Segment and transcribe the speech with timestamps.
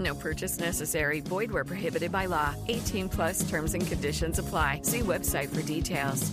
[0.00, 1.20] No purchase necessary.
[1.20, 2.54] Void where prohibited by law.
[2.68, 4.80] 18 plus terms and conditions apply.
[4.82, 6.32] See website for details.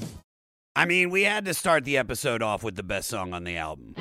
[0.76, 3.58] I mean, we had to start the episode off with the best song on the
[3.58, 3.96] album.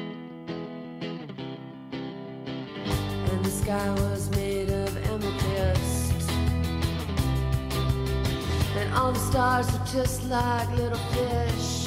[3.36, 6.30] and the sky was made of amethyst.
[8.76, 11.85] And all the stars were just like little fish.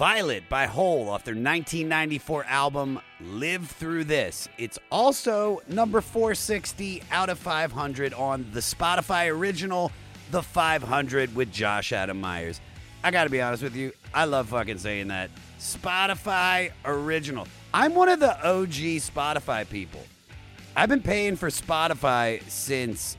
[0.00, 4.48] Violet by Hole off their 1994 album Live Through This.
[4.56, 9.92] It's also number 460 out of 500 on the Spotify original
[10.30, 12.62] The 500 with Josh Adam Myers.
[13.04, 15.28] I got to be honest with you, I love fucking saying that.
[15.58, 17.46] Spotify original.
[17.74, 20.00] I'm one of the OG Spotify people.
[20.74, 23.18] I've been paying for Spotify since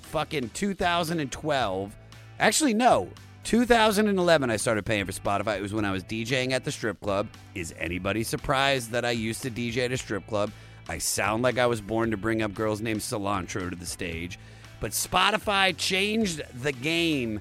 [0.00, 1.94] fucking 2012.
[2.38, 3.10] Actually, no.
[3.44, 5.58] 2011, I started paying for Spotify.
[5.58, 7.28] It was when I was DJing at the strip club.
[7.54, 10.52] Is anybody surprised that I used to DJ at a strip club?
[10.88, 14.38] I sound like I was born to bring up girls named Cilantro to the stage.
[14.80, 17.40] But Spotify changed the game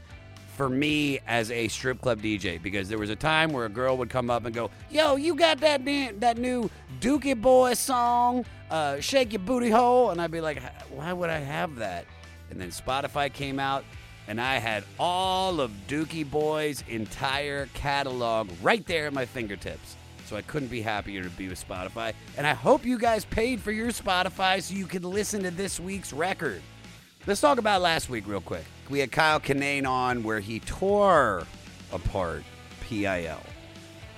[0.56, 3.98] for me as a strip club DJ because there was a time where a girl
[3.98, 5.84] would come up and go, "Yo, you got that
[6.20, 11.14] that new Dookie Boy song, uh, Shake Your Booty Hole?" And I'd be like, "Why
[11.14, 12.06] would I have that?"
[12.52, 13.86] And then Spotify came out,
[14.28, 19.96] and I had all of Dookie Boy's entire catalog right there at my fingertips.
[20.26, 22.14] So I couldn't be happier to be with Spotify.
[22.38, 25.80] And I hope you guys paid for your Spotify so you could listen to this
[25.80, 26.62] week's record.
[27.28, 28.64] Let's talk about last week real quick.
[28.90, 31.44] We had Kyle Kinane on where he tore
[31.92, 32.44] apart
[32.88, 33.42] PIL.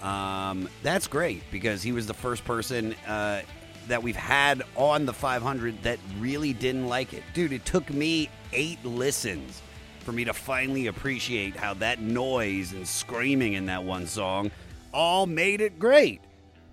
[0.04, 3.42] Um, that's great because he was the first person uh,
[3.88, 7.24] that we've had on the 500 that really didn't like it.
[7.34, 9.62] Dude, it took me eight listens
[10.04, 14.52] for me to finally appreciate how that noise and screaming in that one song
[14.94, 16.22] all made it great.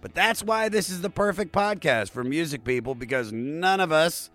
[0.01, 4.31] But that's why this is the perfect podcast for music people because none of us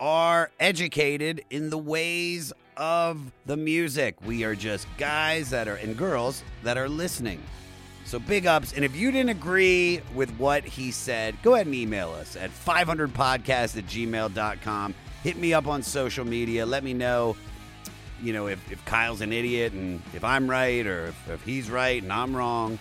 [0.00, 4.16] are educated in the ways of the music.
[4.24, 7.42] We are just guys that are and girls that are listening.
[8.06, 8.72] So big ups.
[8.72, 12.50] And if you didn't agree with what he said, go ahead and email us at
[12.50, 14.94] 500podcast at gmail.com.
[15.22, 16.64] Hit me up on social media.
[16.64, 17.36] Let me know,
[18.22, 21.70] you know, if, if Kyle's an idiot and if I'm right or if, if he's
[21.70, 22.78] right and I'm wrong.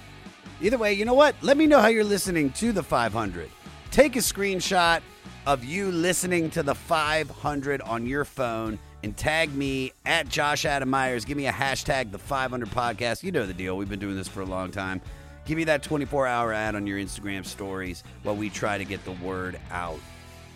[0.62, 1.36] Either way, you know what?
[1.42, 3.50] Let me know how you're listening to the 500.
[3.92, 5.02] Take a screenshot
[5.46, 10.90] of you listening to the 500 on your phone and tag me at Josh Adam
[10.90, 11.26] Myers.
[11.26, 13.24] Give me a hashtag the 500 podcast.
[13.24, 13.78] You know the deal.
[13.78, 15.02] We've been doing this for a long time.
[15.46, 19.04] Give me that 24 hour ad on your Instagram stories while we try to get
[19.06, 20.00] the word out.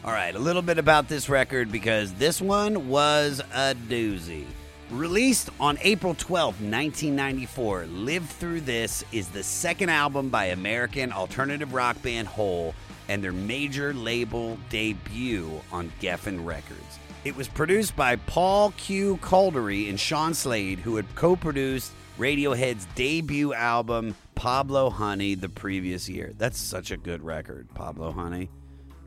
[0.05, 4.45] All right, a little bit about this record because this one was a doozy.
[4.93, 11.73] Released on April 12, 1994, Live Through This is the second album by American alternative
[11.73, 12.75] rock band Hole
[13.09, 16.99] and their major label debut on Geffen Records.
[17.25, 19.17] It was produced by Paul Q.
[19.17, 26.07] Kolderie and Sean Slade, who had co produced Radiohead's debut album, Pablo Honey, the previous
[26.07, 26.33] year.
[26.37, 28.51] That's such a good record, Pablo Honey.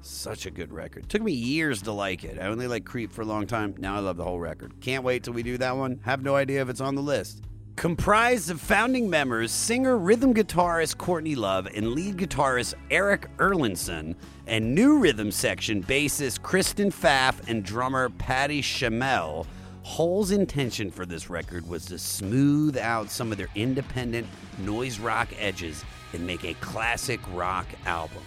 [0.07, 1.09] Such a good record.
[1.09, 2.39] Took me years to like it.
[2.41, 3.75] I only like Creep for a long time.
[3.79, 4.81] Now I love the whole record.
[4.81, 6.01] Can't wait till we do that one.
[6.05, 7.43] Have no idea if it's on the list.
[7.77, 14.15] Comprised of founding members, singer, rhythm guitarist Courtney Love, and lead guitarist Eric Erlandson,
[14.47, 19.47] and new rhythm section bassist Kristen Pfaff and drummer Patty Schemel,
[19.83, 24.27] Hole's intention for this record was to smooth out some of their independent
[24.59, 28.23] noise rock edges and make a classic rock album.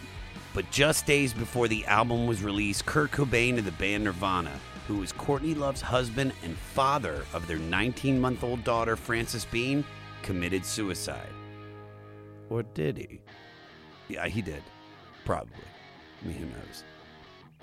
[0.59, 4.51] But just days before the album was released, Kurt Cobain of the band Nirvana,
[4.89, 9.85] who was Courtney Love's husband and father of their 19 month old daughter, Frances Bean,
[10.21, 11.29] committed suicide.
[12.49, 13.21] Or did he?
[14.09, 14.61] Yeah, he did.
[15.23, 15.63] Probably.
[16.21, 16.83] I mean, who knows?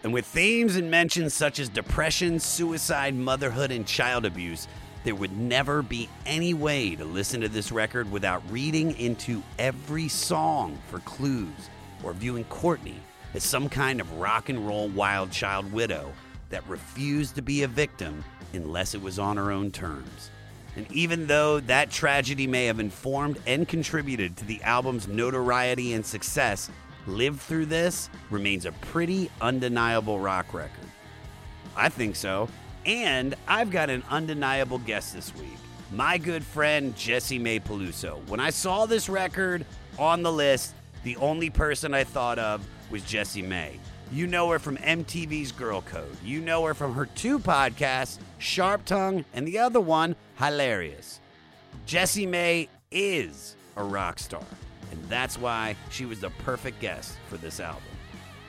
[0.03, 4.69] And with themes and mentions such as depression, suicide, motherhood, and child abuse,
[5.05, 10.09] there would never be any way to listen to this record without reading into every
[10.09, 11.69] song for clues
[12.03, 13.01] or viewing Courtney
[13.35, 16.13] as some kind of rock and roll wild child widow
[16.51, 20.31] that refused to be a victim unless it was on her own terms.
[20.77, 26.05] And even though that tragedy may have informed and contributed to the album's notoriety and
[26.05, 26.71] success,
[27.07, 30.85] Live Through This remains a pretty undeniable rock record.
[31.77, 32.49] I think so.
[32.85, 35.57] And I've got an undeniable guest this week.
[35.93, 38.27] My good friend JessiMae Peluso.
[38.29, 39.65] When I saw this record
[39.99, 40.75] on the list,
[41.07, 43.79] the only person I thought of was JessiMae.
[44.11, 46.17] You know her from MTV's Girl Code.
[46.25, 51.21] You know her from her two podcasts, Sharp Tongue and the other one, Hilarious.
[51.87, 54.43] JessiMae is a rock star,
[54.91, 57.83] and that's why she was the perfect guest for this album.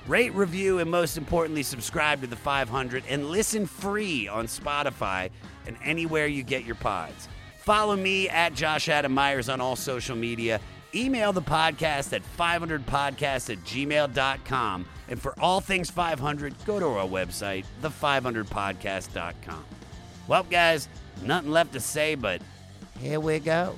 [0.08, 5.30] Rate, review, and most importantly, subscribe to the 500 and listen free on Spotify
[5.68, 7.28] and anywhere you get your pods.
[7.60, 10.60] Follow me at Josh Adam Myers on all social media.
[10.98, 14.86] Email the podcast at 500podcast at gmail.com.
[15.10, 19.64] And for all things 500, go to our website, the500podcast.com.
[20.28, 20.90] Well, guys,
[21.24, 22.42] nothing left to say, but
[23.00, 23.78] here we go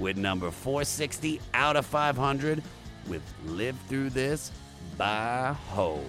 [0.00, 2.62] with number 460 out of 500
[3.08, 4.50] with Live Through This
[4.98, 6.04] by Hole.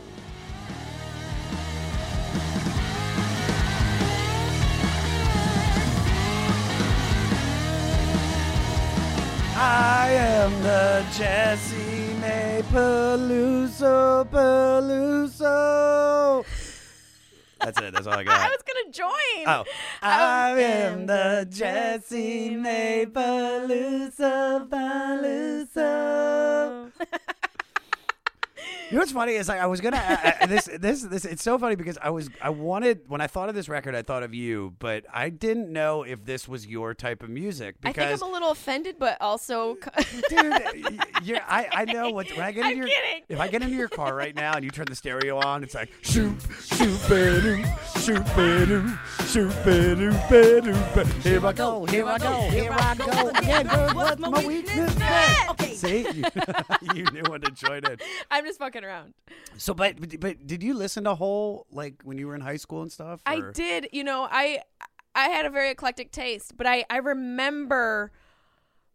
[9.60, 16.46] I am the JessiMae Peluso Peluso.
[17.60, 17.92] That's it.
[17.92, 18.40] That's all I got.
[18.46, 19.48] I was gonna join.
[19.48, 19.64] Oh,
[20.04, 26.92] I am the JessiMae Peluso Peluso.
[28.90, 31.58] You know what's funny is like I was gonna uh, this this this it's so
[31.60, 34.34] funny because I was I wanted when I thought of this record I thought of
[34.34, 38.24] you but I didn't know if this was your type of music I because think
[38.24, 39.76] I'm a little offended, but also.
[40.30, 40.62] dude
[41.24, 43.24] you're, I I know what when I get I'm into your kidding.
[43.28, 45.76] if I get into your car right now and you turn the stereo on it's
[45.76, 47.64] like shoot shoot ba-doo,
[48.00, 48.88] shoot ba-doo,
[49.26, 54.20] shoot ba-doo, ba-doo, here I go here I go here I go yeah good what's
[54.22, 54.96] my weakness
[55.50, 55.74] Okay.
[55.78, 56.24] see you,
[56.96, 57.98] you knew when to join in.
[58.32, 59.14] I'm just fucking around.
[59.58, 62.82] So, but but did you listen to Hole like when you were in high school
[62.82, 63.22] and stuff?
[63.26, 63.90] I or- did.
[63.92, 64.62] You know, I
[65.16, 68.12] I had a very eclectic taste, but I I remember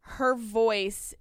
[0.03, 1.15] her voice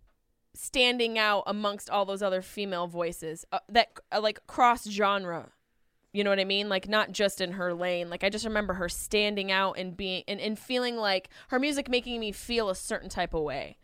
[0.53, 5.49] standing out amongst all those other female voices uh, that uh, like cross genre.
[6.13, 6.67] You know what I mean?
[6.67, 8.09] Like not just in her lane.
[8.09, 11.89] Like I just remember her standing out and being and, and feeling like her music
[11.89, 13.77] making me feel a certain type of way.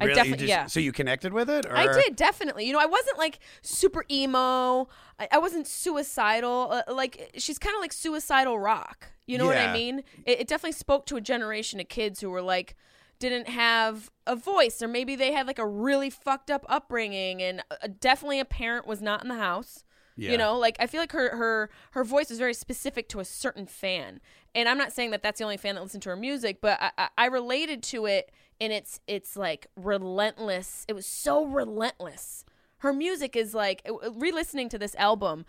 [0.00, 0.18] I Really?
[0.18, 0.66] You definitely yeah.
[0.66, 1.66] So you connected with it?
[1.66, 1.76] Or?
[1.76, 2.66] I did definitely.
[2.66, 4.88] You know, I wasn't like super emo.
[5.18, 6.68] I, I wasn't suicidal.
[6.72, 9.12] Uh, like she's kind of like suicidal rock.
[9.26, 10.00] You know what I mean?
[10.26, 12.76] It, it definitely spoke to a generation of kids who were like
[13.18, 17.62] didn't have a voice, or maybe they had like a really fucked up upbringing, and
[17.70, 19.84] uh, definitely a parent was not in the house.
[20.16, 20.32] Yeah.
[20.32, 23.24] You know, like I feel like her her her voice is very specific to a
[23.24, 24.20] certain fan,
[24.54, 26.80] and I'm not saying that that's the only fan that listened to her music, but
[26.80, 30.84] I, I, I related to it, and it's it's like relentless.
[30.88, 32.44] It was so relentless.
[32.78, 35.46] Her music is like uh, re-listening to this album.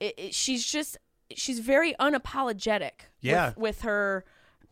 [0.00, 0.96] It, it, she's just
[1.34, 3.08] she's very unapologetic.
[3.20, 3.48] Yeah.
[3.48, 4.24] with, with her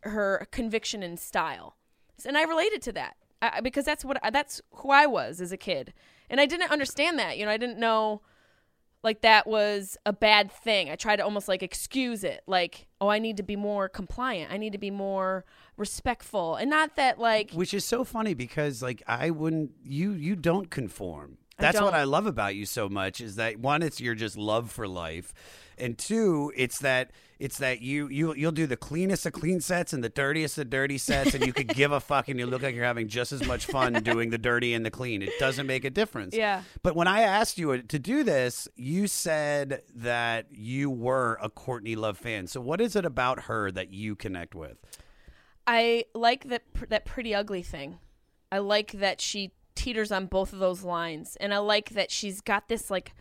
[0.02, 1.76] her conviction and style,
[2.24, 5.56] and I related to that I, because that's what that's who I was as a
[5.56, 5.92] kid,
[6.30, 7.38] and I didn't understand that.
[7.38, 8.22] You know, I didn't know
[9.06, 10.91] like that was a bad thing.
[10.91, 14.53] I tried to almost like excuse it, like, oh, I need to be more compliant.
[14.53, 15.44] I need to be more
[15.76, 20.35] respectful, and not that like Which is so funny because like I wouldn't you you
[20.35, 21.38] don't conform.
[21.58, 21.94] I That's what.
[21.94, 25.32] I love about you so much is that one, it's your just love for life,
[25.79, 29.94] and two, it's that it's that you you you'll do the cleanest of clean sets
[29.94, 32.63] and the dirtiest of dirty sets, and you could give a fuck, and you look
[32.63, 35.22] like you're having just as much fun doing the dirty and the clean.
[35.22, 36.34] It doesn't make a difference.
[36.36, 36.63] Yeah.
[36.82, 41.48] But when I asked you uh, to do this, you said that you were a
[41.48, 42.46] Courtney Love fan.
[42.48, 44.77] So what is it about her that you connect with?
[45.67, 47.98] I like that pr- that pretty ugly thing.
[48.53, 52.40] I like that she teeters on both of those lines, and I like that she's
[52.40, 53.12] got this like.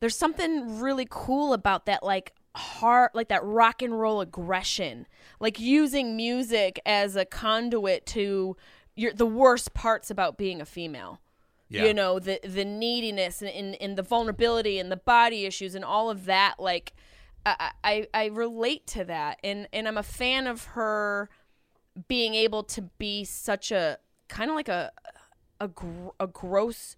[0.00, 5.06] There's something really cool about that, like hard, like that rock and roll aggression,
[5.38, 8.56] like using music as a conduit to
[8.96, 11.20] your the worst parts about being a female.
[11.68, 11.84] Yeah.
[11.84, 15.84] You know the the neediness and, and, and the vulnerability and the body issues and
[15.84, 16.56] all of that.
[16.58, 16.92] Like
[17.46, 21.30] I, I I relate to that, and and I'm a fan of her
[22.08, 23.98] being able to be such a
[24.28, 24.92] kind of like a
[25.64, 26.96] a, gr- a gross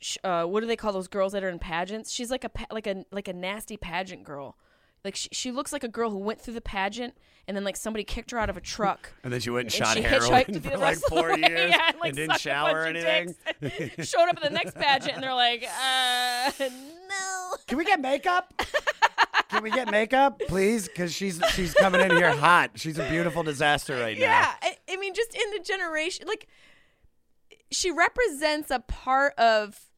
[0.00, 2.48] sh- uh, what do they call those girls that are in pageants she's like a
[2.48, 4.56] pa- like a like a nasty pageant girl
[5.04, 7.14] like she, she looks like a girl who went through the pageant
[7.46, 9.74] and then like somebody kicked her out of a truck And then she went and,
[9.74, 12.16] and shot she heroin hitchhiked the for like rest four years yeah, and, like, and
[12.16, 13.34] didn't shower or anything.
[13.60, 14.08] dicks.
[14.08, 18.52] showed up at the next pageant and they're like uh no Can we get makeup?
[19.50, 20.88] Can we get makeup, please?
[20.88, 22.72] Because she's she's coming in here hot.
[22.74, 24.24] She's a beautiful disaster right now.
[24.24, 26.48] yeah I, I mean just in the generation like
[27.70, 29.88] she represents a part of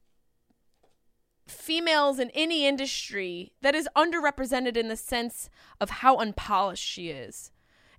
[1.47, 5.51] females in any industry that is underrepresented in the sense
[5.81, 7.51] of how unpolished she is.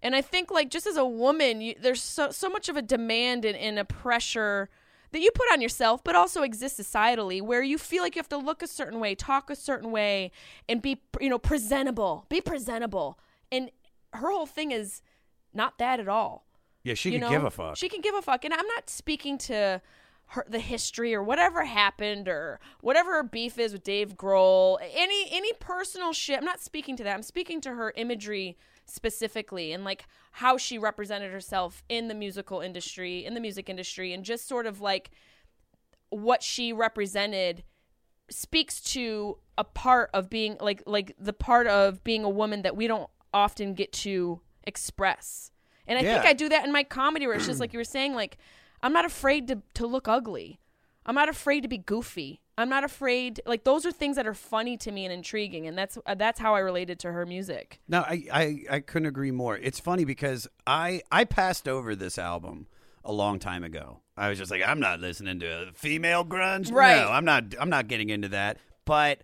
[0.01, 2.81] And I think like just as a woman, you, there's so so much of a
[2.81, 4.69] demand and, and a pressure
[5.11, 8.29] that you put on yourself, but also exists societally, where you feel like you have
[8.29, 10.31] to look a certain way, talk a certain way,
[10.67, 13.19] and be you know presentable, be presentable.
[13.51, 13.69] And
[14.13, 15.01] her whole thing is
[15.53, 16.45] not that at all.
[16.83, 17.29] Yeah, she you could know?
[17.29, 17.77] give a fuck.
[17.77, 19.81] She can give a fuck, and I'm not speaking to
[20.27, 24.77] her the history or whatever happened or whatever her beef is with Dave Grohl.
[24.81, 26.39] Any any personal shit.
[26.39, 27.13] I'm not speaking to that.
[27.13, 32.61] I'm speaking to her imagery specifically and like how she represented herself in the musical
[32.61, 35.11] industry, in the music industry, and just sort of like
[36.09, 37.63] what she represented
[38.29, 42.75] speaks to a part of being like like the part of being a woman that
[42.75, 45.50] we don't often get to express.
[45.87, 47.83] And I think I do that in my comedy where it's just like you were
[47.83, 48.37] saying like
[48.83, 50.59] I'm not afraid to to look ugly.
[51.05, 52.41] I'm not afraid to be goofy.
[52.57, 55.77] I'm not afraid like those are things that are funny to me and intriguing and
[55.77, 57.79] that's uh, that's how I related to her music.
[57.87, 59.57] No, I, I, I couldn't agree more.
[59.57, 62.67] It's funny because I I passed over this album
[63.03, 64.01] a long time ago.
[64.15, 66.71] I was just like, I'm not listening to female grunge.
[66.71, 66.97] Right.
[66.97, 68.57] No, I'm not I'm not getting into that.
[68.85, 69.21] But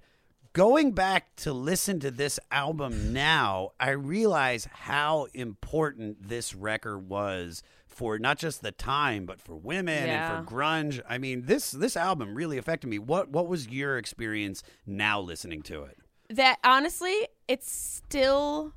[0.58, 7.62] going back to listen to this album now, I realize how important this record was
[7.86, 10.38] for not just the time, but for women Yeah.
[10.40, 11.00] and for grunge.
[11.08, 12.98] I mean, this this album really affected me.
[13.00, 15.98] What what was your experience now listening to it?
[16.30, 17.16] that honestly
[17.48, 18.74] it's still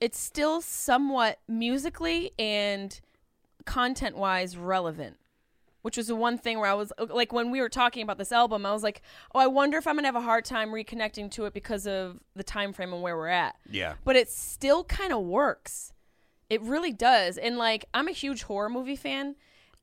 [0.00, 3.00] it's still somewhat musically and
[3.66, 5.16] content wise relevant
[5.82, 8.18] which was the one thing where i was uh, like when we were talking about
[8.18, 9.00] this album i was like
[9.34, 12.18] oh i wonder if i'm gonna have a hard time reconnecting to it because of
[12.34, 13.56] the time frame and where we're at.
[13.70, 13.94] Yeah.
[14.04, 15.92] but it still kind of works.
[16.50, 17.36] It really does.
[17.38, 19.36] And like i'm a huge horror movie fan.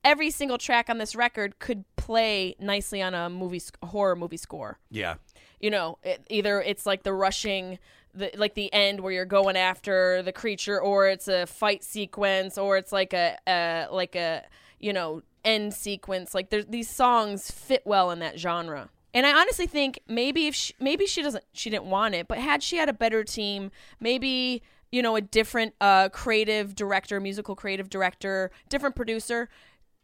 [0.04, 4.78] Every single track on this record could play nicely on a movie horror movie score.
[4.90, 5.14] Yeah.
[5.60, 7.78] you know it, either it's like the rushing
[8.14, 12.56] the like the end where you're going after the creature or it's a fight sequence
[12.56, 14.42] or it's like a, a like a
[14.78, 19.32] you know end sequence like there's these songs fit well in that genre and i
[19.32, 22.76] honestly think maybe if she, maybe she doesn't she didn't want it but had she
[22.76, 28.50] had a better team maybe you know a different uh creative director musical creative director
[28.68, 29.48] different producer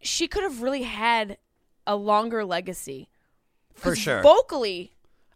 [0.01, 1.37] she could have really had
[1.87, 3.09] a longer legacy
[3.75, 4.23] For sure.
[4.23, 4.93] vocally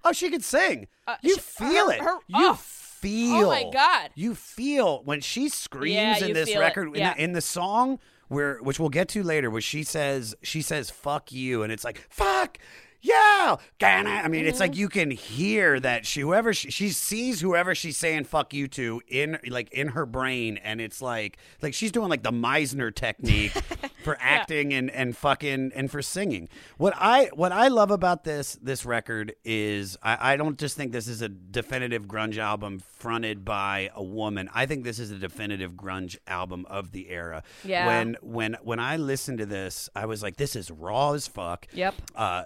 [0.08, 0.86] Oh, she could sing.
[1.08, 2.00] Uh, you she- feel her- it.
[2.00, 2.54] her- you oh.
[2.54, 3.46] feel.
[3.46, 4.10] Oh my God.
[4.14, 7.14] You feel when she screams Yeah, in this record in, Yeah.
[7.14, 10.90] the, in the song where which we'll get to later, where she says she says
[10.90, 12.58] "fuck you" and it's like "fuck."
[13.06, 14.10] Yeah, Gana.
[14.10, 14.60] I mean, it's Mm-hmm.
[14.62, 18.66] like you can hear that she whoever she, she sees whoever she's saying "fuck you"
[18.68, 22.92] to in like in her brain, and it's like like she's doing like the Meisner
[22.94, 23.52] technique
[24.02, 26.48] for acting and and fucking and for singing.
[26.78, 30.92] What I what I love about this this record is I, I don't just think
[30.92, 34.48] this is a definitive grunge album fronted by a woman.
[34.54, 37.42] I think this is a definitive grunge album of the era.
[37.64, 37.86] Yeah.
[37.86, 41.68] When when when I listened to this, I was like, this is raw as fuck.
[41.72, 41.94] Yep.
[42.14, 42.44] Uh,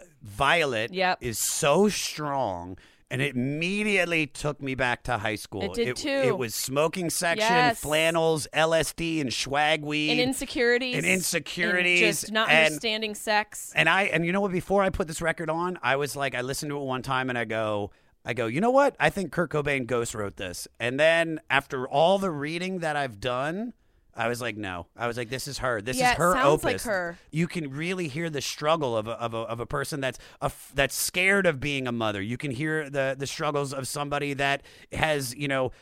[0.51, 1.19] Violet Yep.
[1.21, 2.77] is so strong.
[3.13, 5.63] And it immediately took me back to high school.
[5.63, 6.09] It did, too.
[6.09, 7.81] It was smoking section, Yes.
[7.81, 13.73] flannels, LSD, and swag weed and insecurities and insecurities and just not and- understanding sex
[13.75, 14.53] and I and you know what?
[14.53, 17.29] Before I put this record on, I was like, I listened to it one time,
[17.31, 17.91] and I go,
[18.25, 18.95] I go, you know what?
[19.01, 20.69] I think Kurt Cobain ghost wrote this.
[20.79, 23.73] And then after all the reading that I've done,
[24.17, 24.87] I was like, no.
[24.97, 25.81] I was like, this is her.
[25.81, 26.85] This Yeah, is it her sounds like opus.
[26.85, 27.19] her.
[27.31, 30.51] You can really hear the struggle of a, of a, of a person that's a,
[30.75, 32.21] that's scared of being a mother.
[32.21, 34.63] You can hear the the struggles of somebody that
[34.93, 35.73] has you know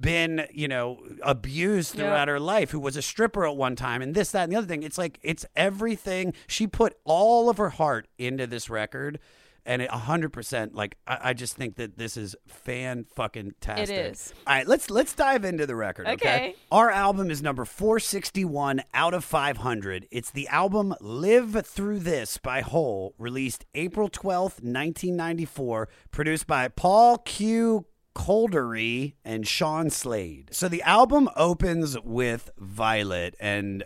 [0.00, 2.04] been you know abused Yeah.
[2.04, 4.56] throughout her life who was a stripper at one time and this that and the
[4.56, 9.18] other thing it's like it's everything she put all of her heart into this record
[9.68, 14.12] and it 100% like I, I just think that this is fan fucking tastic It
[14.12, 14.32] is.
[14.46, 16.54] all right let's let's dive into the record okay, Okay.
[16.72, 22.62] our album is number 461 out of 500 it's the album live through this by
[22.62, 27.84] hole released april 12th 1994 produced by paul q
[28.16, 30.48] Kolderie and Sean Slade.
[30.50, 33.84] So the album opens with Violet, and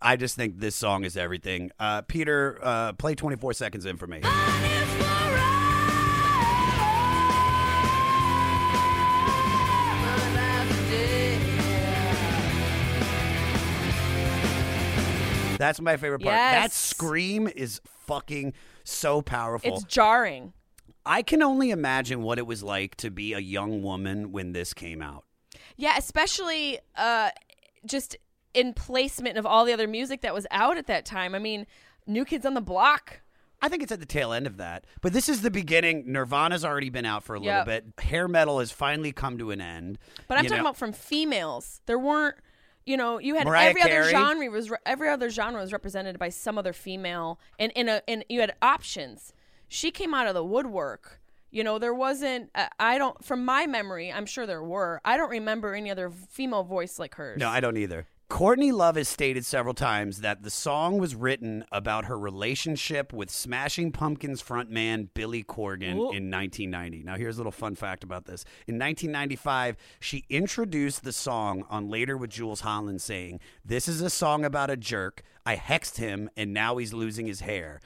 [0.00, 1.70] I just think this song is everything.
[1.78, 4.22] Uh, Peter, uh, play 24 seconds in for me.
[15.64, 16.34] That's my favorite part.
[16.34, 18.52] That scream is fucking
[18.84, 19.74] so powerful.
[19.76, 20.52] it's jarring
[21.06, 24.74] I can only imagine what it was like to be a young woman when this
[24.74, 25.24] came out.
[25.76, 27.30] yeah especially uh
[27.86, 28.16] just
[28.52, 31.66] in placement of all the other music that was out at that time i mean
[32.06, 33.20] new kids on the block
[33.62, 34.84] I think it's at the tail end of that.
[35.00, 36.12] But this is the beginning.
[36.12, 37.66] Nirvana's already been out for a little Yep.
[37.96, 38.04] bit.
[38.04, 39.98] Hair metal has finally come to an end.
[40.28, 40.68] But I'm you talking know?
[40.68, 41.80] about from females.
[41.86, 42.36] There weren't,
[42.86, 46.18] you know, you had Mariah every other genre was re- every other genre was represented
[46.18, 49.32] by some other female, and in a and you had options.
[49.68, 51.20] She came out of the woodwork.
[51.50, 52.50] You know, there wasn't.
[52.54, 55.00] Uh, I don't, from my memory, I'm sure there were.
[55.04, 57.38] I don't remember any other female voice like hers.
[57.38, 58.06] No, I don't either.
[58.28, 63.30] Courtney Love has stated several times that the song was written about her relationship with
[63.30, 67.02] Smashing Pumpkins frontman Billy Corgan in 1990.
[67.04, 68.44] Now, here's a little fun fact about this.
[68.66, 74.10] In 1995, she introduced the song on Later with Jools Holland, saying, This is a
[74.10, 75.22] song about a jerk.
[75.46, 77.80] I hexed him, and now he's losing his hair.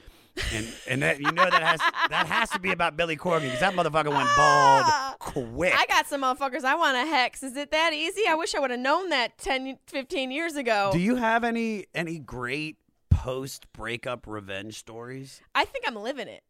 [0.53, 3.59] And and that you know that has that has to be about Billy Corgan because
[3.59, 5.73] that motherfucker went bald ah, quick.
[5.77, 7.43] I got some motherfuckers I want to hex.
[7.43, 8.21] Is it that easy?
[8.27, 10.89] I wish I would have known that 10, 15 years ago.
[10.93, 12.77] Do you have any any great
[13.09, 15.41] post breakup revenge stories?
[15.53, 16.43] I think I'm living it.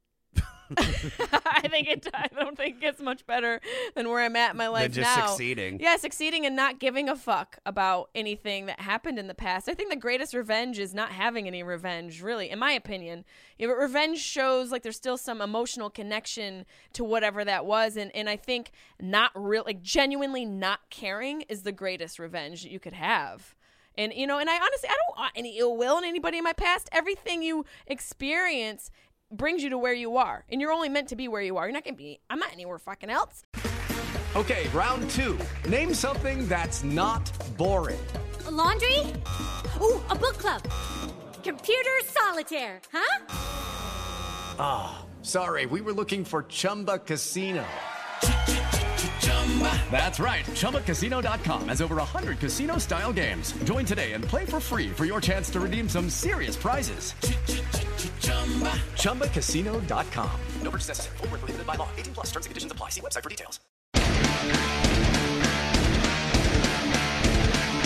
[0.78, 2.08] I think it.
[2.14, 3.60] I don't think it gets much better
[3.96, 5.28] than where I'm at in my life just now.
[5.28, 5.80] succeeding.
[5.80, 9.68] Yeah, succeeding and not giving a fuck about anything that happened in the past.
[9.68, 13.26] I think the greatest revenge is not having any revenge, really, in my opinion.
[13.58, 18.16] Yeah, but revenge shows like there's still some emotional connection to whatever that was, and
[18.16, 22.80] and I think not real, like genuinely not caring is the greatest revenge that you
[22.80, 23.56] could have.
[23.98, 26.44] And you know, and I honestly I don't want any ill will in anybody in
[26.44, 26.88] my past.
[26.92, 28.92] Everything you experience
[29.32, 30.46] brings you to where you are.
[30.50, 31.66] And you're only meant to be where you are.
[31.66, 33.44] You're not gonna be I'm not anywhere fucking else.
[34.36, 35.38] Okay, round two.
[35.68, 38.00] Name something that's not boring.
[38.46, 39.00] A laundry?
[39.82, 40.62] Ooh, a book club.
[41.44, 43.26] Computer solitaire, huh?
[44.60, 47.66] Ah, sorry, we were looking for Chumba Casino.
[49.92, 50.46] That's right.
[50.46, 53.54] ChumbaCasino.com has over 100 casino style games.
[53.64, 57.14] Join today and play for free for your chance to redeem some serious prizes.
[58.22, 60.32] ChumbaCasino.com.
[60.62, 61.18] No purchase necessary.
[61.18, 61.90] Void where prohibited by law.
[61.98, 62.90] 18 plus terms and conditions apply.
[62.90, 63.60] See website for details.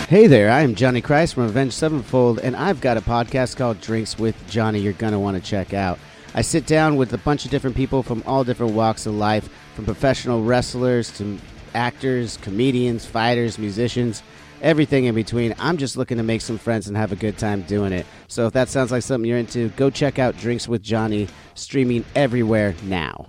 [0.10, 3.82] Hey there, I am Johnny Christ from Avenged Sevenfold, and I've got a podcast called
[3.82, 5.98] Drinks with Johnny you're going to want to check out.
[6.36, 9.50] I sit down with a bunch of different people from all different walks of life,
[9.76, 11.40] from professional wrestlers to
[11.74, 14.22] actors, comedians, fighters, musicians,
[14.64, 15.54] everything in between.
[15.60, 18.08] I'm just looking to make some friends and have a good time doing it.
[18.28, 22.06] So if that sounds like something you're into, go check out Drinks with Johnny, streaming
[22.16, 23.28] everywhere now.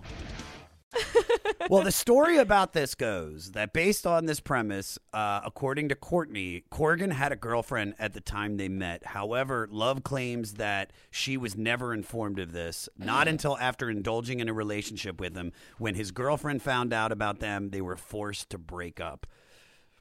[1.69, 6.65] well, the story about this goes that based on this premise, uh, according to Courtney,
[6.71, 9.07] Corgan had a girlfriend at the time they met.
[9.07, 14.49] However, Love claims that she was never informed of this, not until after indulging in
[14.49, 15.53] a relationship with him.
[15.79, 19.27] When his girlfriend found out about them, they were forced to break up.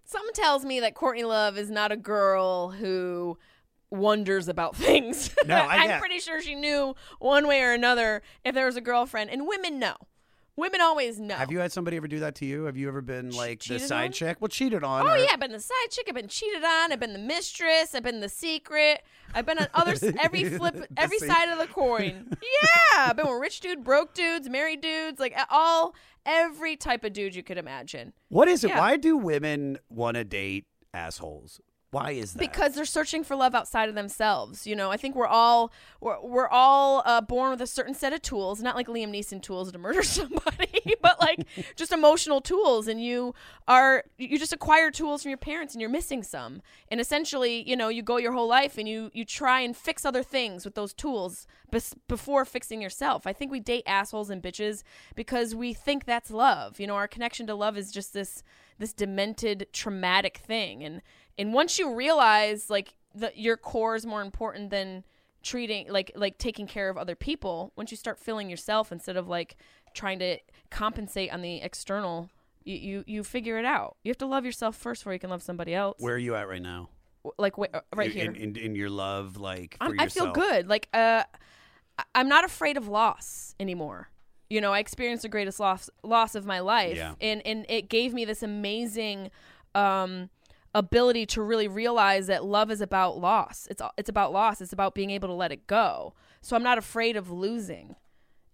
[0.05, 3.37] Something tells me that Courtney Love is not a girl who
[3.89, 5.33] wonders about things.
[5.45, 5.99] No, I- I'm yeah.
[5.99, 9.29] pretty sure she knew one way or another if there was a girlfriend.
[9.29, 9.95] And women know.
[10.55, 11.33] Women always know.
[11.33, 12.65] Have you had somebody ever do that to you?
[12.65, 14.11] Have you ever been like the side on?
[14.11, 14.37] chick?
[14.39, 15.03] Well, cheated on.
[15.07, 16.05] Oh or- yeah, I've been the side chick.
[16.07, 16.91] I've been cheated on.
[16.91, 17.95] I've been the mistress.
[17.95, 19.01] I've been the secret.
[19.33, 22.27] I've been on other every flip, every side of the coin.
[22.39, 27.13] Yeah, I've been with rich dude, broke dudes, married dudes, like all every type of
[27.13, 28.13] dude you could imagine.
[28.29, 28.69] What is it?
[28.69, 28.79] Yeah.
[28.79, 31.59] Why do women want to date assholes?
[31.93, 32.39] Why is that?
[32.39, 34.65] because they're searching for love outside of themselves.
[34.65, 38.13] You know, I think we're all we're, we're all uh, born with a certain set
[38.13, 42.88] of tools, not like Liam Neeson tools to murder somebody, but like just emotional tools.
[42.88, 43.36] And you
[43.67, 46.62] are you just acquire tools from your parents, and you're missing some.
[46.89, 50.03] And essentially, you know, you go your whole life and you you try and fix
[50.03, 53.27] other things with those tools bes- before fixing yourself.
[53.27, 54.82] I think we date assholes and bitches
[55.15, 56.79] because we think that's love.
[56.79, 58.41] You know, our connection to love is just this
[58.79, 61.01] this demented traumatic thing and
[61.38, 65.04] and once you realize like that your core is more important than
[65.41, 69.28] treating like like taking care of other people once you start feeling yourself instead of
[69.28, 69.58] like
[69.93, 70.38] trying to
[70.69, 72.30] compensate on the external
[72.63, 75.30] you you, you figure it out you have to love yourself first before you can
[75.30, 76.89] love somebody else Where are you at right now?
[77.38, 80.67] like wait, uh, right here in, in, in your love, like I feel good.
[80.67, 81.24] Like, uh,
[82.13, 84.10] I'm not afraid of loss anymore.
[84.50, 87.13] You know, I experienced the greatest loss loss of my life, Yeah.
[87.22, 89.32] and and it gave me this amazing
[89.74, 90.30] um,
[90.73, 93.67] ability to really realize that love is about loss.
[93.69, 94.62] It's it's about loss.
[94.62, 96.13] It's about being able to let it go.
[96.41, 97.95] So I'm not afraid of losing.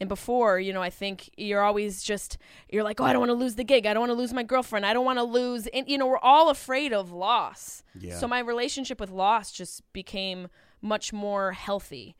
[0.01, 2.37] And before, you know, I think you're always just
[2.69, 3.85] you're like, oh, I don't want to lose the gig.
[3.85, 4.85] I don't want to lose my girlfriend.
[4.85, 5.67] I don't want to lose.
[5.67, 7.83] And you know, we're all afraid of loss.
[7.99, 8.17] Yeah.
[8.17, 10.47] So my relationship with loss just became
[10.81, 12.15] much more healthy.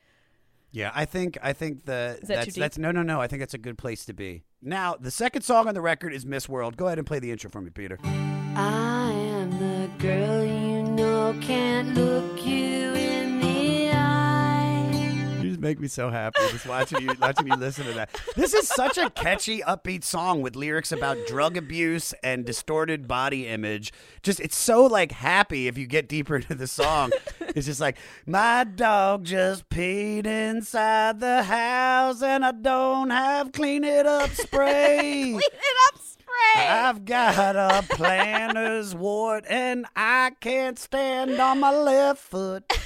[0.71, 2.61] Yeah, I think I think the that too that's deep?
[2.61, 3.21] that's no no no.
[3.21, 4.43] I think that's a good place to be.
[4.61, 6.75] Now, the second song on the record is Miss World.
[6.77, 7.97] Go ahead and play the intro for me, Peter.
[8.03, 9.68] I am the
[9.99, 15.37] girl you know can't look you in the eye.
[15.41, 18.17] She's make me so happy just watching you watching you listen to that.
[18.37, 23.45] This is such a catchy, upbeat song with lyrics about drug abuse and distorted body
[23.45, 23.91] image.
[24.23, 27.11] Just it's so like happy if you get deeper into the song.
[27.41, 33.83] It's just like my dog just peed inside the house and I don't have clean
[33.83, 34.99] it up spray.
[35.33, 36.18] Clean it up spray.
[36.55, 42.63] I've got a plantar's wart and I can't stand on my left foot.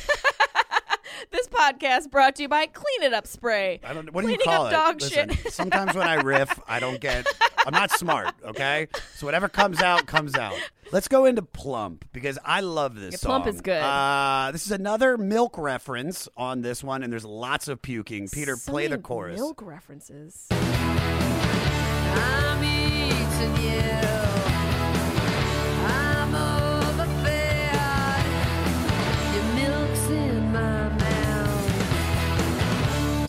[1.32, 3.80] This podcast brought to you by Clean It Up Spray.
[3.84, 4.12] I don't.
[4.14, 4.76] What do Cleaning you call up it?
[4.76, 5.54] dog Listen, shit.
[5.54, 7.26] sometimes when I riff, I don't get.
[7.66, 8.34] I'm not smart.
[8.44, 10.56] Okay, so whatever comes out comes out.
[10.92, 13.42] Let's go into Plump because I love this Yeah, song.
[13.44, 13.82] Plump is good.
[13.82, 18.28] Uh, this is another milk reference on this one, and there's lots of puking.
[18.28, 19.40] Peter, So play the chorus.
[19.40, 20.48] Milk references.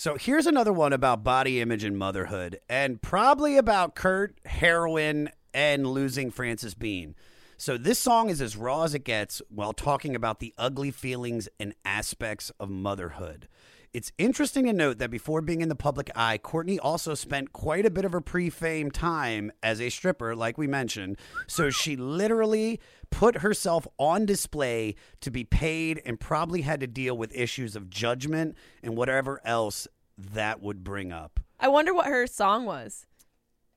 [0.05, 5.87] So here's another one about body image and motherhood, and probably about Kurt, heroin, and
[5.87, 7.15] losing Frances Bean.
[7.57, 11.49] So this song is as raw as it gets while talking about the ugly feelings
[11.59, 13.49] and aspects of motherhood.
[13.95, 17.87] It's interesting to note that before being in the public eye, Courtney also spent quite
[17.87, 21.17] a bit of her pre fame time as a stripper, like we mentioned.
[21.47, 22.81] So she literally
[23.11, 27.89] put herself on display to be paid and probably had to deal with issues of
[27.89, 29.87] judgment and whatever else
[30.19, 31.39] that would bring up.
[31.61, 33.07] I wonder what her song was.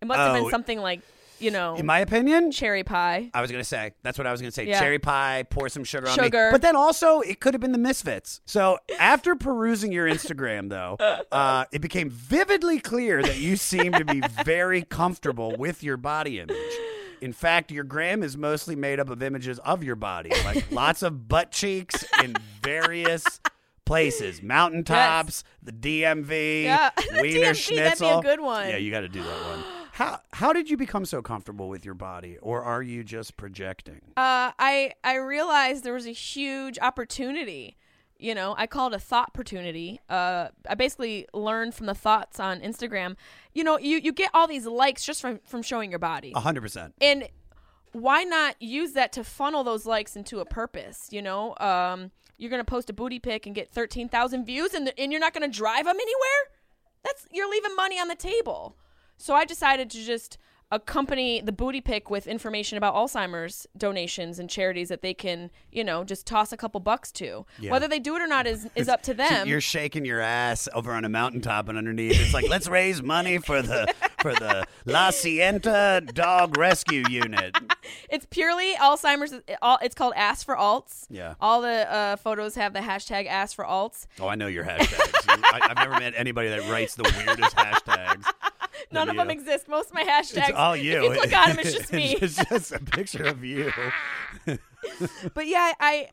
[0.02, 0.42] It must have Oh.
[0.42, 1.02] been something like,
[1.40, 3.30] you know, In my opinion, cherry pie.
[3.34, 4.66] I was gonna say that's what I was gonna say.
[4.66, 4.80] Yeah.
[4.80, 6.24] Cherry pie, pour some sugar on me.
[6.24, 6.50] Sugar.
[6.52, 8.42] But then also it could have been the Misfits.
[8.46, 10.98] So after perusing your Instagram, though,
[11.32, 16.40] uh, it became vividly clear that you seem to be very comfortable with your body
[16.40, 16.58] image.
[17.22, 21.02] In fact, your gram is mostly made up of images of your body, like lots
[21.02, 23.40] of butt cheeks in various
[23.86, 26.90] places, mountaintops, the DMV, Yeah,
[27.22, 28.70] Wiener DMV, that'd be a good one.
[28.70, 29.64] Yeah, you got to do that one.
[29.98, 34.02] How how did you become so comfortable with your body, or are you just projecting?
[34.16, 37.78] Uh, I I realized there was a huge opportunity.
[38.20, 40.00] You know, I call it a thought opportunity.
[40.08, 43.16] Uh, I basically learned from the thoughts on Instagram.
[43.56, 46.42] You know, you, you get all these likes just from from showing your body, A
[46.42, 46.94] hundred percent.
[47.02, 47.28] and
[47.94, 51.08] why not use that to funnel those likes into a purpose?
[51.10, 54.94] You know, um, you're gonna post a booty pic and get thirteen thousand views, and
[54.96, 56.42] and you're not gonna drive them anywhere.
[57.04, 58.78] That's you're leaving money on the table.
[59.18, 60.38] So I decided to just
[60.70, 65.82] accompany the booty pic with information about Alzheimer's donations and charities that they can, you
[65.82, 67.46] know, just toss a couple bucks to.
[67.58, 67.72] Yeah.
[67.72, 69.48] Whether they do it or not is is up to So them.
[69.48, 73.38] You're shaking your ass over on a mountaintop, and underneath it's like, let's raise money
[73.38, 77.58] for the for the La Cienta Dog Rescue Unit.
[78.10, 79.34] It's purely Alzheimer's.
[79.82, 81.06] It's called Ask for Alts.
[81.10, 81.36] Yeah.
[81.40, 84.08] All the uh, photos have the hashtag Ask for Alts.
[84.20, 85.14] Oh, I know your hashtags.
[85.28, 88.26] I, I've never met anybody that writes the weirdest hashtags.
[88.92, 89.22] None of you.
[89.22, 89.68] them exist.
[89.68, 90.50] Most of my hashtags.
[90.50, 90.98] It's all you.
[90.98, 92.16] If you click on them, it's just me.
[92.22, 93.72] it's just a picture of you.
[95.34, 96.10] but yeah, I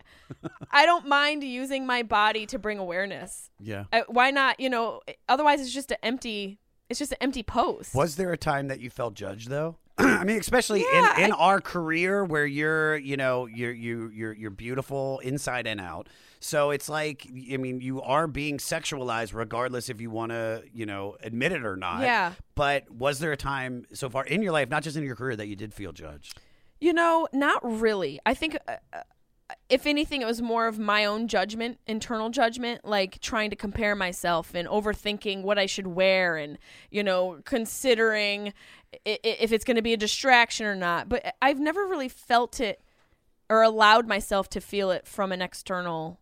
[0.70, 3.50] I don't mind using my body to bring awareness.
[3.60, 3.84] Yeah.
[3.92, 4.60] Uh, why not?
[4.60, 6.58] You know, otherwise it's just an empty.
[6.88, 7.94] It's just an empty post.
[7.94, 9.76] Was there a time that you felt judged though?
[9.98, 14.08] I mean, especially Yeah, in, in I- our career where you're, you know, you're you
[14.14, 16.08] you're you're beautiful inside and out.
[16.40, 20.84] So it's like, I mean, you are being sexualized regardless if you want to, you
[20.84, 22.02] know, admit it or not.
[22.02, 22.34] Yeah.
[22.54, 25.36] But was there a time so far in your life, not just in your career,
[25.36, 26.38] that you did feel judged?
[26.80, 28.20] You know, not really.
[28.26, 29.00] I think, uh, uh,
[29.68, 33.94] if anything, it was more of my own judgment, internal judgment, like trying to compare
[33.94, 36.58] myself and overthinking what I should wear and,
[36.90, 38.54] you know, considering
[39.04, 41.08] if it's going to be a distraction or not.
[41.08, 42.80] But I've never really felt it
[43.50, 46.20] or allowed myself to feel it from an external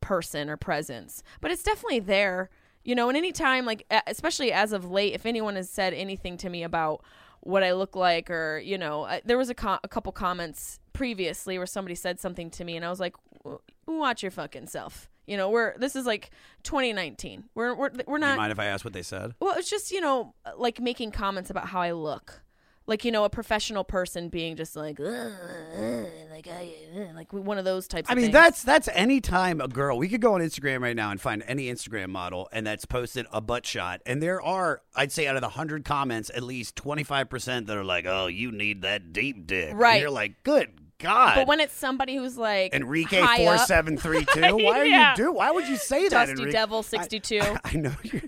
[0.00, 1.22] person or presence.
[1.40, 2.50] But it's definitely there.
[2.82, 6.48] You know, and anytime, like, especially as of late, if anyone has said anything to
[6.48, 7.04] me about
[7.40, 10.78] what I look like, or, you know, I, there was a, co- a couple comments
[10.92, 14.66] previously where somebody said something to me, and I was like, "W- watch your fucking
[14.66, 15.08] self.
[15.26, 16.30] You know, we're, this is like
[16.64, 17.44] 2019.
[17.54, 19.34] We're, we're, we're Do you not, mind if I ask what they said?
[19.40, 22.42] well, it's just, you know, like making comments about how I look.
[22.90, 26.74] Like, you know, a professional person being just like, like, I,
[27.14, 28.32] like one of those types of I mean, things.
[28.32, 29.96] that's that's any time a girl.
[29.96, 33.26] We could go on Instagram right now and find any Instagram model, and that's posted
[33.32, 34.00] a butt shot.
[34.06, 37.68] And there are, I'd say, out of the hundred comments, at least twenty five percent
[37.68, 40.00] that are like, "Oh, you need that deep dick." And Right.
[40.00, 44.56] you're like, "Good God." But when it's somebody who's like Enrique four seven three two.
[44.56, 45.10] Why are Yeah.
[45.12, 45.32] you do?
[45.32, 47.38] Why would you say that, Dusty Devil 62.
[47.40, 48.20] I, I know you.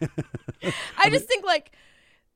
[0.98, 1.72] I just think like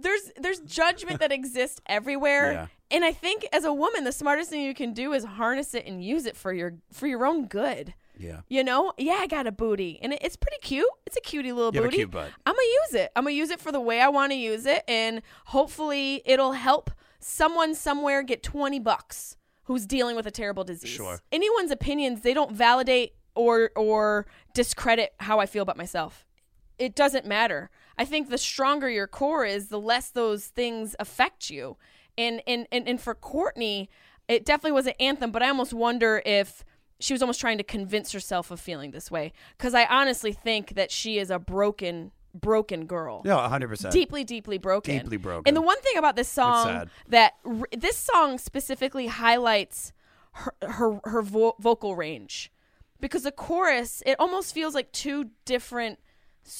[0.02, 2.52] there's there's judgment that exists everywhere.
[2.52, 2.66] Yeah.
[2.90, 5.86] And I think as a woman the smartest thing you can do is harness it
[5.86, 7.94] and use it for your for your own good.
[8.18, 8.40] Yeah.
[8.48, 10.86] You know, yeah, I got a booty, and it, it's pretty cute.
[11.06, 11.96] It's a cutie little You have a booty.
[11.98, 12.30] cute butt.
[12.44, 13.10] I'm gonna use it.
[13.16, 16.52] I'm gonna use it for the way I want to use it, and hopefully, it'll
[16.52, 20.90] help someone somewhere get 20 bucks who's dealing with a terrible disease.
[20.90, 21.20] Sure.
[21.32, 26.26] Anyone's opinions they don't validate or or discredit how I feel about myself.
[26.78, 27.70] It doesn't matter.
[28.00, 31.76] I think the stronger your core is, the less those things affect you.
[32.16, 33.90] And and and, and for Courtney,
[34.26, 36.64] it definitely was an anthem, but I almost wonder if
[36.98, 40.76] she was almost trying to convince herself of feeling this way because I honestly think
[40.76, 43.20] that she is a broken broken girl.
[43.24, 43.90] No, 100%.
[43.90, 44.98] Deeply, deeply broken.
[44.98, 45.48] Deeply broken.
[45.48, 49.92] And the one thing about this song that r- this song specifically highlights
[50.32, 52.50] her her, her vo- vocal range
[52.98, 55.98] because the chorus it almost feels like two different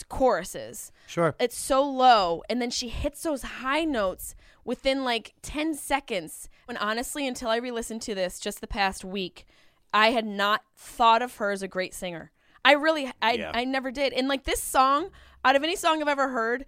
[0.09, 0.93] choruses.
[1.07, 1.35] Sure.
[1.39, 6.49] It's so low and then she hits those high notes within like 10 seconds.
[6.69, 9.47] And honestly until I re-listened to this just the past week,
[9.93, 12.31] I had not thought of her as a great singer.
[12.65, 13.51] I really I Yeah.
[13.55, 14.13] I never did.
[14.13, 15.11] And like this song,
[15.45, 16.67] out of any song I've ever heard,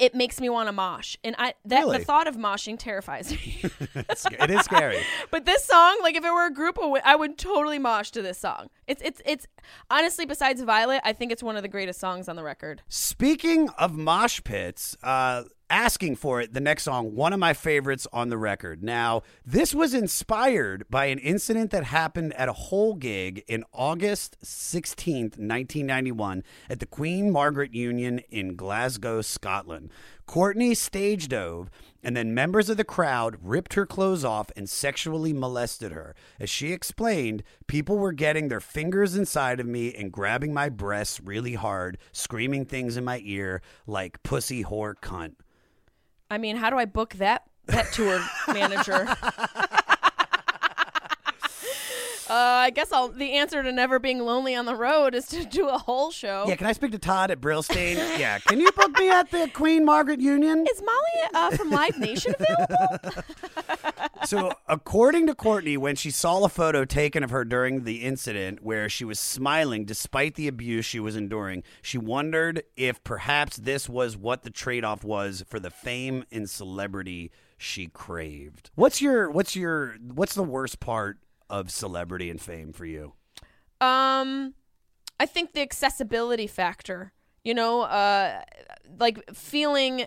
[0.00, 1.16] it makes me want to mosh.
[1.22, 1.98] And I that Really?
[1.98, 3.62] the thought of moshing terrifies me.
[3.94, 4.98] It's- scary.
[5.30, 8.38] But this song, like if it were a group, I would totally mosh to this
[8.38, 8.70] song.
[8.86, 9.46] It's it's it's
[9.90, 12.82] honestly, besides Violet, I think it's one of the greatest songs on the record.
[12.88, 18.06] Speaking of mosh pits, uh, asking for it, the next song, one of my favorites
[18.12, 18.82] on the record.
[18.82, 24.36] Now, this was inspired by an incident that happened at a Hole gig in August
[24.44, 29.90] 16th, 1991, at the Queen Margaret Union in Glasgow, Scotland.
[30.26, 31.70] Courtney stage dove,
[32.04, 36.14] and then members of the crowd ripped her clothes off and sexually molested her.
[36.38, 41.20] As she explained, people were getting their fingers inside of me and grabbing my breasts
[41.20, 45.34] really hard, screaming things in my ear like pussy whore cunt.
[46.30, 49.08] I mean, how do I book that that tour manager?
[52.30, 53.08] Uh, I guess I'll.
[53.08, 56.44] The answer to never being lonely on the road is to do a Hole show.
[56.46, 57.96] Yeah, can I speak to Todd at Brillstein?
[58.18, 60.64] yeah, can you book me at the Queen Margaret Union?
[60.70, 63.24] Is Molly uh, from Live Nation available?
[64.24, 68.62] so, according to Courtney, when she saw a photo taken of her during the incident
[68.62, 73.88] where she was smiling despite the abuse she was enduring, she wondered if perhaps this
[73.88, 78.70] was what the trade-off was for the fame and celebrity she craved.
[78.76, 81.18] What's your what's your what's the worst part
[81.50, 83.12] of celebrity and fame for you?
[83.80, 84.54] Um,
[85.18, 87.12] I think the accessibility factor.
[87.42, 88.42] You know, uh,
[88.98, 90.04] like feeling,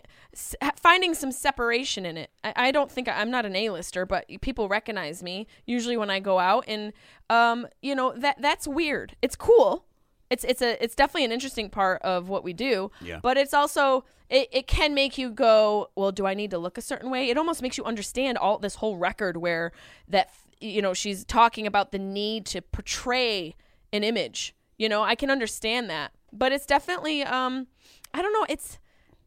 [0.76, 2.30] finding some separation in it.
[2.44, 6.20] I, I don't think I'm not an A-lister, but people recognize me usually when I
[6.20, 6.94] go out, and
[7.32, 9.16] um, you know that that's weird.
[9.24, 9.86] It's cool.
[10.30, 12.92] It's it's a it's definitely an interesting part of what we do.
[13.02, 13.20] Yeah.
[13.24, 16.78] But it's also it, it can make you go, well, do I need to look
[16.78, 17.30] a certain way?
[17.30, 19.72] It almost makes you understand all this whole record where
[20.08, 20.30] that
[20.60, 23.56] you know she's talking about the need to portray
[23.92, 24.56] an image.
[24.78, 27.68] You know, I can understand that, but it's definitely um,
[28.14, 28.46] I don't know.
[28.50, 28.80] It's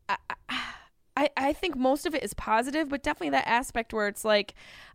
[0.09, 0.17] I
[1.17, 4.55] I, I think most of it is positive, but definitely that aspect where it's like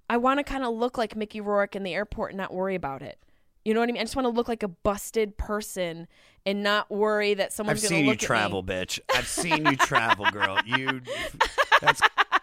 [0.10, 2.76] I want to kind of look like Mickey Rourke in the airport and not worry
[2.76, 3.18] about it.
[3.64, 4.02] You know what I mean?
[4.02, 6.08] I just want to look like a busted person
[6.48, 8.74] and not worry that someone's going seen to you look travel, at me.
[8.74, 9.00] bitch.
[9.14, 10.58] I've seen you travel, girl.
[10.66, 11.02] You
[11.82, 12.02] that's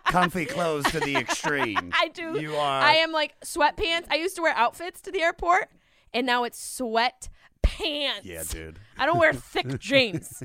[0.09, 1.93] comfy clothes to the extreme.
[1.95, 2.41] I do.
[2.41, 2.83] You are.
[2.83, 4.07] I am like sweatpants.
[4.11, 5.69] I used to wear outfits to the airport,
[6.13, 7.29] and now it's sweat
[7.63, 8.25] pants.
[8.25, 8.79] Yeah, dude.
[8.97, 10.43] I don't wear thick jeans.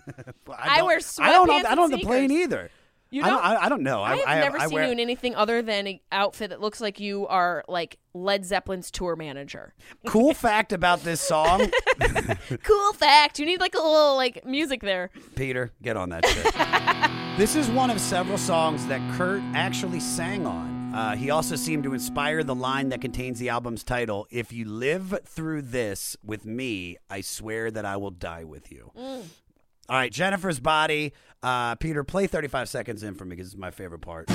[0.48, 2.70] I don't- wear I don't sweatpants I don't on the plane either.
[3.14, 3.44] You I don't.
[3.44, 3.46] don't?
[3.46, 4.02] I, I don't know.
[4.02, 6.60] I have I, never I seen wear, you in anything other than an outfit that
[6.60, 9.76] looks like you are like Led Zeppelin's tour manager.
[10.08, 11.70] Cool fact about this song,
[12.64, 13.38] cool fact.
[13.40, 15.12] You need like a little like music there.
[15.36, 17.38] Peter, get on that shit.
[17.38, 20.94] this is one of several songs that Kurt actually sang on.
[20.94, 24.66] Uh, he also seemed to inspire the line that contains the album's title If you
[24.66, 28.92] live through this with me, I swear that I will die with you.
[28.98, 29.24] Mm.
[29.90, 31.14] All right, Jennifer's Body.
[31.42, 34.30] Uh, Peter, play 35 seconds in for me because it's my favorite part.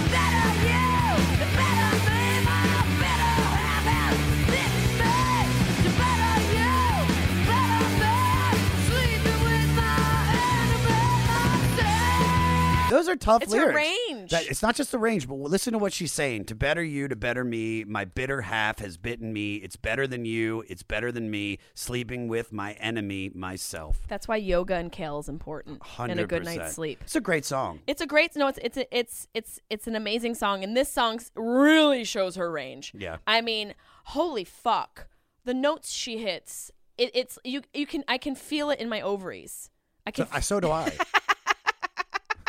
[12.90, 13.76] Those are tough It's lyrics.
[13.76, 14.30] range.
[14.30, 16.44] That- it's not just the range, but listen to what she's saying.
[16.46, 17.84] To better you, to better me.
[17.84, 19.56] My bitter half has bitten me.
[19.56, 20.64] It's better than you.
[20.68, 21.58] It's better than me.
[21.74, 24.00] Sleeping with my enemy, myself.
[24.08, 27.00] That's why yoga and kale is important and a good night's sleep.
[27.02, 27.80] It's a great song.
[27.86, 28.48] It's a great no.
[28.48, 32.92] It's it's it's it's it's an amazing song, and this song really shows her range.
[32.96, 33.18] Yeah.
[33.26, 33.74] I mean,
[34.04, 35.08] holy fuck,
[35.44, 36.70] the notes she hits.
[36.96, 37.62] It, it's you.
[37.74, 39.70] You can I can feel it in my ovaries.
[40.06, 40.26] I can.
[40.26, 40.92] So, I- so do I.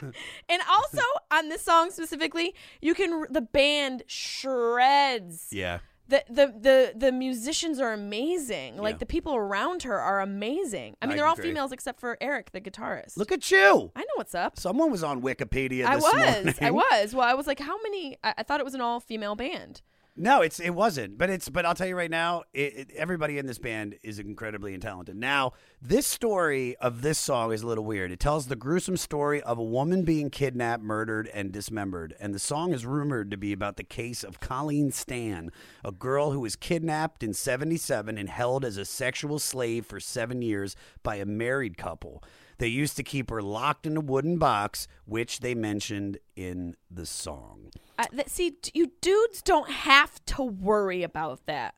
[0.02, 5.80] and also on this song specifically, you can the band shreds yeah.
[6.08, 8.78] the the the, the musicians are amazing.
[8.78, 9.00] Like Yeah.
[9.00, 10.96] the people around her are amazing.
[11.02, 11.46] I mean, I they're all agree.
[11.50, 13.18] females except for Eric, the guitarist.
[13.18, 13.92] Look at you.
[13.96, 14.58] I know what's up.
[14.60, 16.04] Someone was on Wikipedia I was.
[16.14, 16.56] morning.
[16.62, 17.14] I was.
[17.14, 18.18] Well, I was like, how many?
[18.24, 19.82] I, I thought it was an all female band.
[20.16, 21.18] No, it's it wasn't.
[21.18, 24.20] But it's but I'll tell you right now, it, it, everybody in this band is
[24.20, 25.16] incredibly talented.
[25.16, 28.12] Now, this story of this song is a little weird.
[28.12, 32.16] It tells the gruesome story of a woman being kidnapped, murdered, and dismembered.
[32.20, 35.52] And the song is rumored to be about the case of Colleen Stan,
[35.86, 40.42] a girl who was kidnapped in 77 and held as a sexual slave for 7
[40.42, 42.22] years by a married couple.
[42.58, 47.06] They used to keep her locked in a wooden box, which they mentioned in the
[47.06, 47.72] song.
[48.00, 51.76] I, that, see, you dudes don't have to worry about that.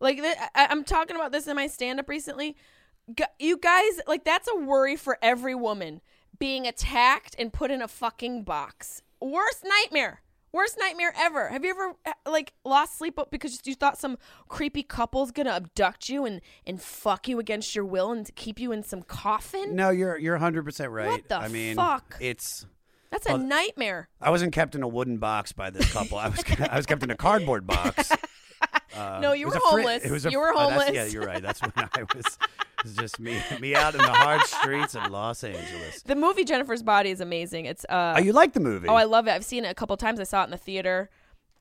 [0.00, 2.56] Like, th- I, I'm talking about this in my stand up recently.
[3.38, 6.00] You guys, like, that's a worry for every woman
[6.36, 9.02] being attacked and put in a fucking box.
[9.20, 10.22] Worst nightmare.
[10.50, 11.48] Worst nightmare ever.
[11.48, 16.10] Have you ever uh, like lost sleep because you thought some creepy couple's gonna abduct
[16.10, 19.74] you and and fuck you against your will and keep you in some coffin?
[19.74, 21.06] No, you're you're 100% right.
[21.06, 22.18] What the I mean, fuck?
[22.20, 22.66] it's
[23.12, 24.08] That's a nightmare.
[24.20, 26.18] I wasn't kept in a wooden box by this couple.
[26.18, 28.10] I was I was kept in a cardboard box.
[28.10, 28.16] Uh,
[29.22, 30.04] No, you were homeless.
[30.04, 30.90] it was a You were fr- oh, homeless.
[30.92, 31.42] yeah, you're right.
[31.42, 32.24] That's when I was.
[32.78, 36.02] It was just me, me out in the hard streets of Los Angeles.
[36.02, 37.66] The movie Jennifer's Body is amazing.
[37.66, 38.88] It's uh Oh, you like the movie?
[38.88, 39.30] Oh, I love it.
[39.32, 40.18] I've seen it a couple times.
[40.20, 41.08] I saw it in the theater.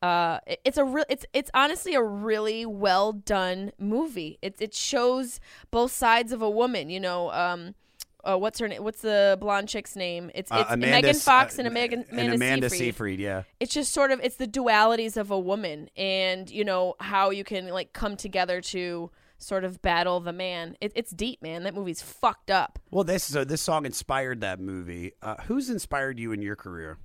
[0.01, 1.05] Uh, it- it's a real.
[1.09, 4.37] It's it's honestly a really well done movie.
[4.41, 6.89] It it shows both sides of a woman.
[6.89, 7.75] You know, um,
[8.23, 8.83] uh, what's her name?
[8.83, 10.31] What's the blonde chick's name?
[10.33, 12.79] It's Uh, Amanda Megan Fox uh, and Megan and Amanda Seyfried.
[12.79, 13.19] Seyfried.
[13.19, 13.43] Yeah.
[13.59, 17.43] It's just sort of it's the dualities of a woman, and you know how you
[17.43, 20.77] can like come together to sort of battle the man.
[20.81, 21.63] It, it's deep, man.
[21.63, 22.79] That movie's fucked up.
[22.91, 25.13] Well, this so this song inspired that movie.
[25.21, 26.97] Uh, who's inspired you in your career?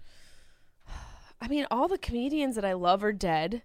[1.41, 3.63] I mean, all the comedians that I love are dead.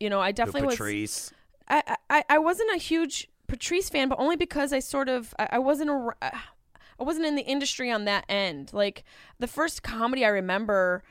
[0.00, 0.74] You know, I definitely was.
[0.74, 1.32] Patrice.
[1.68, 5.48] I, I I wasn't a huge Patrice fan, but only because I sort of I,
[5.52, 6.32] I wasn't a
[6.98, 8.72] I wasn't in the industry on that end.
[8.72, 9.04] Like
[9.38, 11.02] the first comedy I remember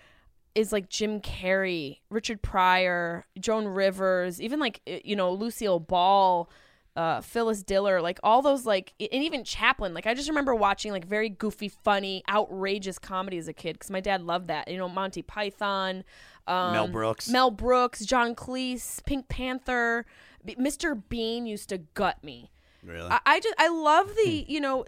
[0.55, 6.49] is like Jim Carrey, Richard Pryor, Joan Rivers, even like uh, you know Lucille Ball,
[6.95, 9.93] uh, Phyllis Diller, like all those like and even Chaplin.
[9.93, 13.89] Like I just remember watching like very goofy, funny, outrageous comedy as a kid because
[13.89, 14.67] my dad loved that.
[14.67, 16.03] You know Monty Python,
[16.47, 17.27] um, Mel Brooks.
[17.29, 20.05] Mel Brooks, John Cleese, Pink Panther,
[20.45, 21.01] B- Mr.
[21.09, 22.51] Bean used to gut me.
[22.85, 23.09] Really?
[23.09, 24.15] I, I just I love Hmm.
[24.23, 24.85] the you know,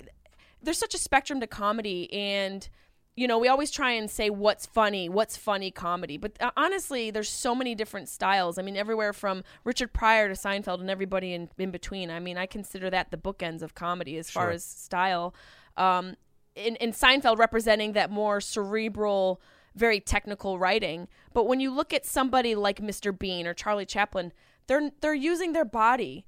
[0.65, 2.67] there's such a spectrum to comedy, and
[3.15, 7.11] you know we always try and say what's funny, what's funny comedy, but uh, honestly,
[7.11, 8.57] there's so many different styles.
[8.57, 12.09] I mean, everywhere from Richard Pryor to Seinfeld and everybody in in between.
[12.09, 15.33] I mean, I consider that the bookends of comedy as far as style.
[15.77, 16.15] Um,
[16.55, 19.41] in, in Seinfeld representing that more cerebral,
[19.75, 21.07] very technical writing.
[21.33, 23.17] But when you look at somebody like Mr.
[23.17, 24.31] Bean or Charlie Chaplin,
[24.67, 26.25] they're they're using their body.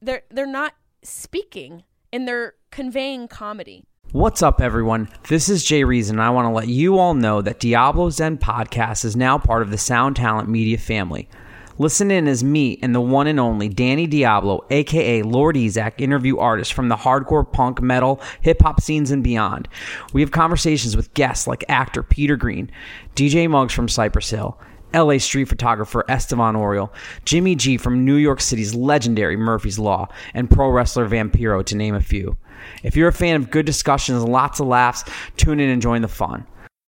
[0.00, 3.84] They're they're not speaking and they're conveying comedy.
[4.12, 5.08] What's up, everyone?
[5.28, 8.36] This is Jay Reason, and I want to let you all know that Diablo's Zen
[8.36, 11.30] Podcast is now part of the Sound Talent Media family.
[11.78, 16.36] Listen in as me and the one and only Danny Diablo, aka Lord Ezec, interview
[16.36, 19.66] artists from the hardcore punk, metal, hip hop scenes and beyond.
[20.12, 22.70] We have conversations with guests like actor Peter Greene,
[23.16, 24.60] DJ Muggs from Cypress Hill,
[24.94, 26.90] LA street photographer Estevan Oriol,
[27.24, 31.94] Jimmy G from New York City's legendary Murphy's Law, and pro wrestler Vampiro, to name
[31.94, 32.36] a few.
[32.82, 35.04] If you're a fan of good discussions and lots of laughs,
[35.36, 36.46] tune in and join the fun.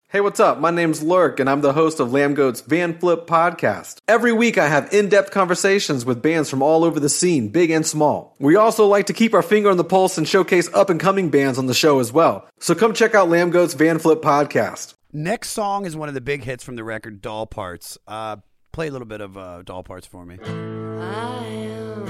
[0.09, 0.59] Hey, what's up?
[0.59, 3.97] My name's Lurk, and I'm the host of Lambgoat's Van Flip podcast.
[4.07, 7.69] Every week, I have in depth conversations with bands from all over the scene, big
[7.69, 8.33] and small.
[8.39, 11.31] We also like to keep our finger on the pulse and showcase up and coming
[11.31, 12.47] bands on the show as well.
[12.59, 14.93] So come check out Lambgoat's Van Flip podcast.
[15.17, 17.97] Next song is one of the big hits from the record, Doll Parts.
[18.05, 18.35] Uh,
[18.73, 20.37] play a little bit of uh, Doll Parts for me.
[20.43, 22.05] I am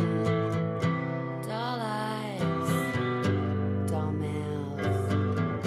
[1.43, 2.41] doll eyes,
[3.87, 5.63] doll mouth,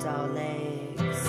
[0.00, 1.28] doll legs.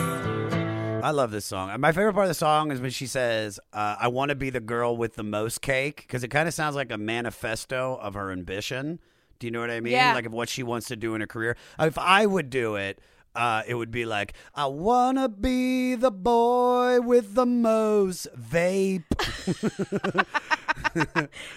[1.03, 1.81] I love this song.
[1.81, 4.51] My favorite part of the song is when she says, uh, I want to be
[4.51, 8.13] the girl with the most cake, because it kind of sounds like a manifesto of
[8.13, 8.99] her ambition.
[9.39, 9.93] Do you know what I mean?
[9.93, 10.13] Yeah.
[10.13, 11.57] Like of what she wants to do in her career.
[11.79, 12.99] If I would do it,
[13.39, 19.05] uh, it would be like, I want to be the boy with the most vape.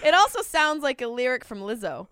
[0.03, 2.07] It also sounds like a lyric from Lizzo.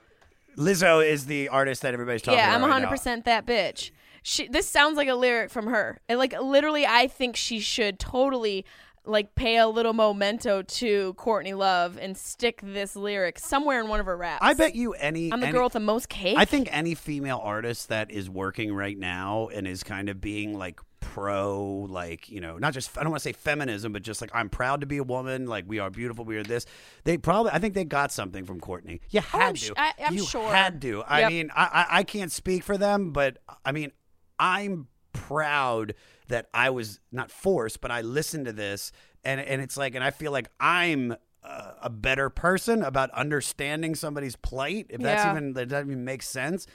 [0.58, 2.68] Lizzo is the artist that everybody's talking yeah, about.
[2.68, 2.98] Yeah, I'm right now.
[2.98, 3.92] 100% that bitch.
[4.24, 6.00] She this sounds like a lyric from her.
[6.08, 8.66] And like literally I think she should totally
[9.06, 14.00] like pay a little memento to Courtney Love and stick this lyric somewhere in one
[14.00, 14.40] of her raps.
[14.46, 15.32] I bet you any.
[15.34, 16.38] I'm the any- girl with the most cake.
[16.38, 20.58] I think any female artist that is working right now and is kind of being
[20.58, 24.22] like pro like you know not just I don't want to say feminism but just
[24.22, 26.68] like I'm proud to be a woman like we are beautiful we are this
[27.06, 29.60] they probably I think they got something from Courtney you oh, had Oh, I'm to
[29.60, 30.50] sh- I- I'm you sure.
[30.54, 31.30] had to I Yep.
[31.32, 33.92] mean I, I I can't speak for them but I mean
[34.40, 34.88] I'm
[35.32, 35.94] proud
[36.28, 38.92] that I was not forced but I listened to this
[39.24, 44.36] and and it's like and I feel like I'm a better person about understanding somebody's
[44.36, 45.32] plight if that's Yeah.
[45.32, 46.68] even that doesn't even make sense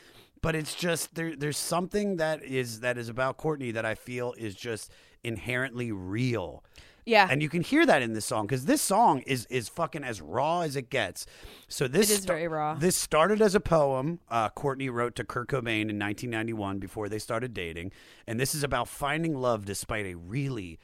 [0.42, 4.34] but it's just there there's something that is that is about Courtney that I feel
[4.38, 4.90] is just
[5.24, 6.62] inherently real.
[7.06, 7.28] Yeah.
[7.30, 10.20] And you can hear that in this song cuz this song is is fucking as
[10.20, 11.24] raw as it gets.
[11.68, 12.74] So this It is very raw.
[12.74, 17.18] This started as a poem uh, Courtney wrote to Kurt Cobain in 1991 before they
[17.18, 17.92] started dating,
[18.26, 20.78] and this is about finding love despite a really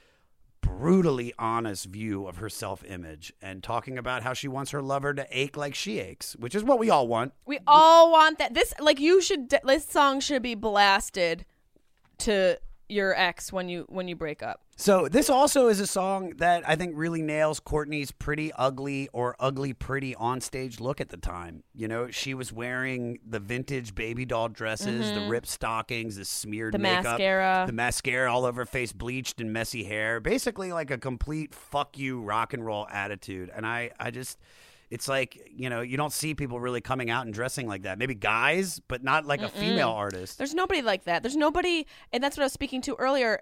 [0.63, 5.27] brutally honest view of her self-image and talking about how she wants her lover to
[5.31, 7.33] ache like she aches, which is what we all want.
[7.45, 8.55] We all want that.
[8.55, 9.51] This like you should.
[9.65, 11.45] This song should be blasted
[12.19, 12.59] to
[12.93, 14.61] your ex when you when you break up.
[14.77, 19.37] So this also is a song that I think really nails Courtney's pretty ugly or
[19.39, 21.63] ugly pretty onstage look at the time.
[21.75, 25.31] You know, she was wearing the vintage baby doll dresses, the Mhm.
[25.31, 27.65] ripped stockings, the smeared The makeup, mascara.
[27.67, 31.97] the mascara all over her face, bleached and messy hair, basically like a complete fuck
[31.99, 33.51] you rock and roll attitude.
[33.55, 34.39] And I, I just.
[34.93, 37.99] It's like you know you don't see people really coming out and dressing like that.
[37.99, 40.37] Maybe guys, but not like a female artist.
[40.37, 41.23] There's nobody like that.
[41.23, 43.41] There's nobody, and that's what I was speaking to earlier.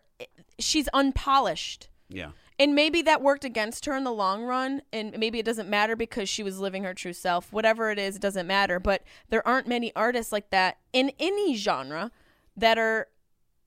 [0.60, 1.88] She's unpolished.
[2.08, 2.30] Yeah.
[2.60, 5.96] And maybe that worked against her in the long run, and maybe it doesn't matter
[5.96, 7.52] because she was living her true self.
[7.52, 8.78] Whatever it is, it doesn't matter.
[8.78, 12.12] But there aren't many artists like that in any genre
[12.56, 13.08] that are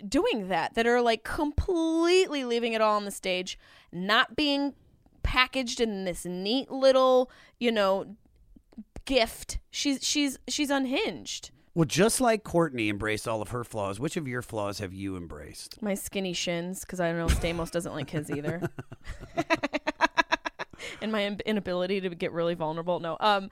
[0.07, 3.59] doing that, that are like completely leaving it all on the stage,
[3.91, 4.73] not being
[5.23, 8.15] packaged in this neat little, you know,
[9.05, 9.57] gift.
[9.71, 11.51] She's she's she's unhinged.
[11.75, 15.17] Well, just like Courtney embraced all of her flaws, which of your flaws have you
[15.17, 15.81] embraced?
[15.81, 18.61] My skinny shins, because I don't know Stamos doesn't like his either.
[21.01, 22.99] and my in- inability to get really vulnerable.
[22.99, 23.49] No, um,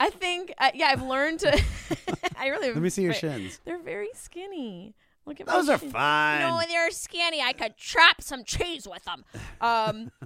[0.00, 1.62] I think uh, yeah, I've learned to.
[2.36, 3.60] I really Let me see your shins.
[3.66, 4.94] They're very skinny.
[5.26, 5.92] Look at Those my are shins.
[5.92, 6.40] fine.
[6.40, 7.42] No, they're skinny.
[7.42, 9.24] I could chop some cheese with them.
[9.60, 10.10] Um.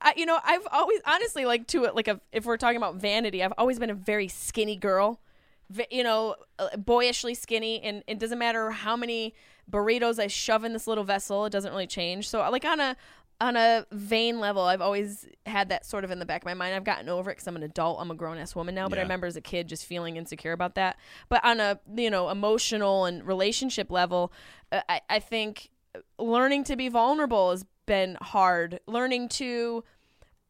[0.00, 2.96] I, you know, I've always honestly like to it like a, if we're talking about
[2.96, 5.20] vanity, I've always been a very skinny girl,
[5.68, 9.34] v- you know, uh, boyishly skinny, and it doesn't matter how many
[9.70, 12.28] burritos I shove in this little vessel, it doesn't really change.
[12.28, 12.96] So like on a
[13.42, 16.52] on a vain level, I've always had that sort of in the back of my
[16.52, 16.74] mind.
[16.74, 18.98] I've gotten over it because I'm an adult, I'm a grown ass woman now, but
[18.98, 20.98] I remember as a kid just feeling insecure about that.
[21.30, 24.32] But on a you know emotional and relationship level,
[24.72, 25.70] uh, I, I think
[26.18, 28.78] learning to be vulnerable has been hard.
[28.86, 29.82] Learning to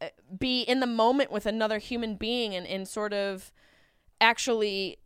[0.02, 3.50] uh, be in the moment with another human being and, and sort of
[4.20, 4.98] actually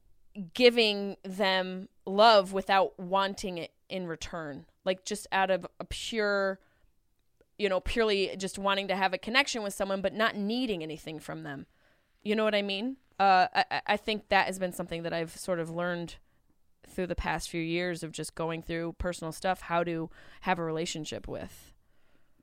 [0.52, 4.66] giving them love without wanting it in return.
[4.84, 6.58] Like just out of a pure,
[7.56, 11.20] you know, purely just wanting to have a connection with someone, but not needing anything
[11.20, 11.66] from them.
[12.24, 12.96] You know what I mean?
[13.20, 16.16] Uh, I, I- I think that has been something that I've sort of learned
[16.88, 20.10] through the past few years of just going through personal stuff, how to
[20.40, 21.73] have a relationship with.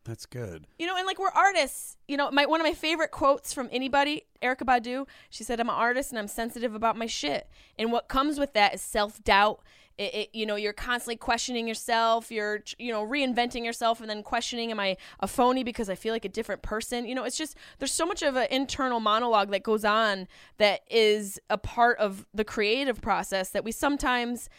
[0.04, 0.66] That's good.
[0.80, 1.97] You know, and like we're artists.
[2.08, 5.08] You know, my one of my favorite quotes from anybody, Erykah Badu.
[5.30, 7.47] She said, "I'm an artist and I'm sensitive about my shit."
[7.78, 9.62] And what comes with that is self doubt.
[9.97, 12.32] It, it, you know, you're constantly questioning yourself.
[12.32, 16.14] You're, you know, reinventing yourself and then questioning, "Am I a phony because I feel
[16.14, 19.52] like a different person?" You know, it's just there's so much of an internal monologue
[19.52, 20.28] that goes on
[20.58, 24.49] that is a part of the creative process that we sometimes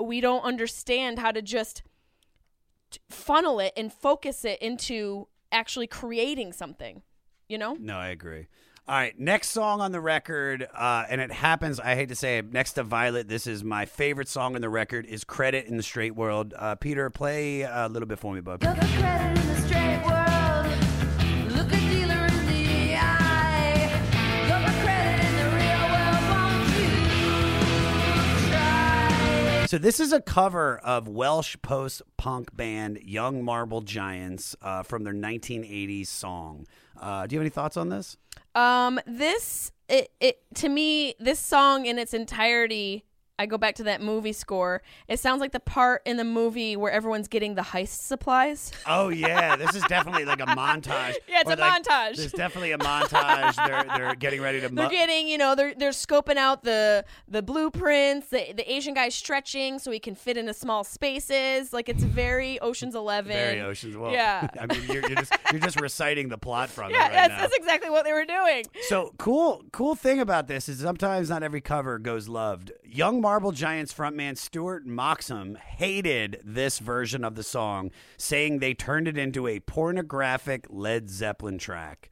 [0.00, 1.82] we don't understand how to just
[3.08, 7.02] funnel it and focus it into actually creating something
[7.48, 8.48] you know No, I agree.
[8.86, 11.80] All right, next song on the record, uh, and it happens.
[11.80, 12.52] I hate to say it.
[12.52, 15.06] Next to Violet, this is my favorite song on the record.
[15.06, 16.52] Is Credit in the Straight World.
[16.54, 18.60] Uh, Peter, play a little bit for me, bud.
[29.74, 35.12] So this is a cover of Welsh post-punk band Young Marble Giants uh, from their
[35.12, 36.68] 1980s song.
[36.96, 38.16] Uh, do you have any thoughts on this?
[38.54, 43.04] um this it, it to me this song in its entirety
[43.36, 44.80] I go back to that movie score.
[45.08, 48.70] It sounds like the part in the movie where everyone's getting the heist supplies.
[48.86, 51.14] Oh yeah, this is definitely like a montage.
[51.28, 52.16] Yeah, it's Or, a like, montage.
[52.16, 53.56] There's definitely a montage.
[53.66, 54.68] they're they're getting ready to.
[54.68, 58.28] They're getting, you know, they're they're scoping out the the blueprints.
[58.28, 61.72] The the Asian guy's stretching so he can fit into small spaces.
[61.72, 63.32] Like it's very Ocean's Eleven.
[63.32, 63.96] very oceans.
[63.96, 64.46] Well, yeah.
[64.60, 67.28] I mean, you're, you're just you're just reciting the plot from Yeah, it right that's,
[67.30, 67.38] now.
[67.40, 68.64] that's exactly what they were doing.
[68.88, 72.70] So cool, cool thing about this is sometimes not every cover goes loved.
[72.84, 79.08] Young Marble Giants frontman Stuart Moxham hated this version of the song, saying they turned
[79.08, 82.10] it into a pornographic Led Zeppelin track.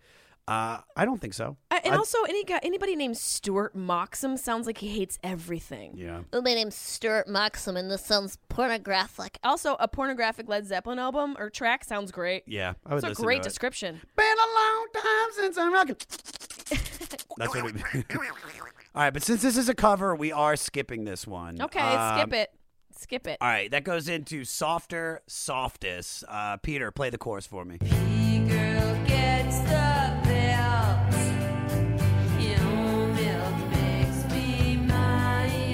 [0.49, 1.59] Uh, I don't think so.
[1.71, 5.99] Uh, and I- also, any guy, anybody named Stuart Moxham sounds like he hates everything.
[5.99, 6.23] yeah.
[6.33, 9.39] Oh, my name's Stuart Moxham, and this sounds pornographic.
[9.45, 12.43] Also, a pornographic Led Zeppelin album or track sounds great.
[12.47, 13.51] Yeah, I would It's a great to it.
[13.51, 14.01] description.
[14.17, 15.97] Been a long time since I'm rocking.
[17.37, 17.73] That's what we.
[18.95, 21.61] All right, but since this is a cover, we are skipping this one.
[21.63, 22.51] Okay, Um, skip it.
[22.95, 23.39] Skip it.
[23.41, 26.25] All right, that goes into softer, softest.
[26.29, 27.79] Uh, Peter, play the chorus for me.
[27.79, 31.15] Girl gets the belt.
[32.39, 35.71] Your milk makes me mine.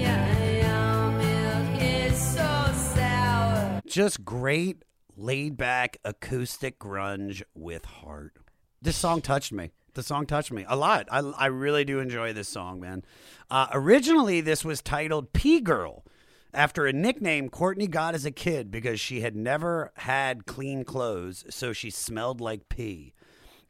[0.00, 3.82] Your milk is so sour.
[3.86, 4.82] Just great,
[5.14, 8.32] laid back acoustic grunge with heart.
[8.80, 9.72] This song touched me.
[9.94, 11.06] The song touched me a lot.
[11.10, 13.04] I, I really do enjoy this song, man.
[13.50, 16.04] Uh, originally, this was titled P Girl
[16.54, 21.44] after a nickname Courtney got as a kid because she had never had clean clothes,
[21.50, 23.12] so she smelled like pee.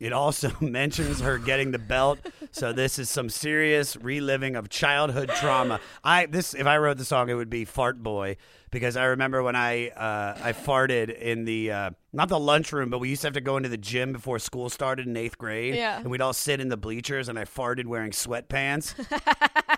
[0.02, 2.18] It also mentions her getting the belt,
[2.50, 5.78] so this is some serious reliving of childhood trauma.
[6.02, 8.36] I this if I wrote the song, it would be "Fart Boy"
[8.72, 12.98] because I remember when I uh, I farted in the uh, not the lunchroom, but
[12.98, 15.76] we used to have to go into the gym before school started in eighth grade,
[15.76, 15.98] Yeah.
[16.00, 18.94] and we'd all sit in the bleachers, and I farted wearing sweatpants.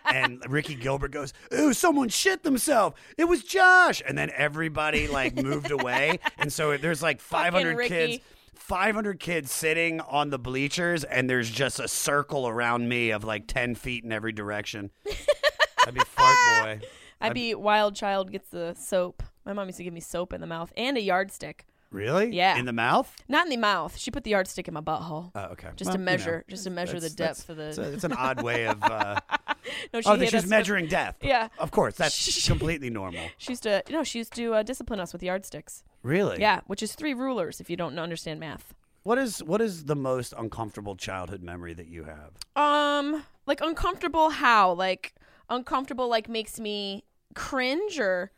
[0.06, 2.96] and Ricky Gilbert goes, "Ooh, someone shit themselves.
[3.18, 8.22] It was Josh." And then everybody like moved away, and so there's like 500 kids.
[8.64, 13.46] 500 kids sitting on the bleachers, and there's just a circle around me of like
[13.46, 14.90] 10 feet in every direction.
[15.86, 16.80] I'd be fart boy.
[17.20, 19.22] I'd be Wild Child gets the soap.
[19.44, 21.66] My mom used to give me soap in the mouth and a yardstick.
[21.94, 22.34] Really?
[22.34, 22.56] Yeah.
[22.58, 23.14] In the mouth?
[23.28, 23.96] Not in the mouth.
[23.96, 25.30] She put the yardstick in my butthole.
[25.34, 25.68] Oh, okay.
[25.76, 27.68] Just Well, to you measure, know, just to measure the depth that's- of the.
[27.68, 28.82] It's, a- it's an odd way of.
[28.82, 29.20] Uh,
[29.92, 31.16] no, she oh, that hit she's us with- measuring death.
[31.22, 31.48] Yeah.
[31.58, 33.24] Of course, that's completely normal.
[33.38, 35.84] She used to, no, she used to uh, discipline us with yardsticks.
[36.02, 36.40] Really?
[36.40, 38.74] Yeah, which is three rulers if you don't understand math.
[39.04, 42.30] What is what is the most uncomfortable childhood memory that you have?
[42.56, 44.72] Um, like uncomfortable how?
[44.72, 45.14] Like
[45.50, 48.30] uncomfortable like makes me cringe or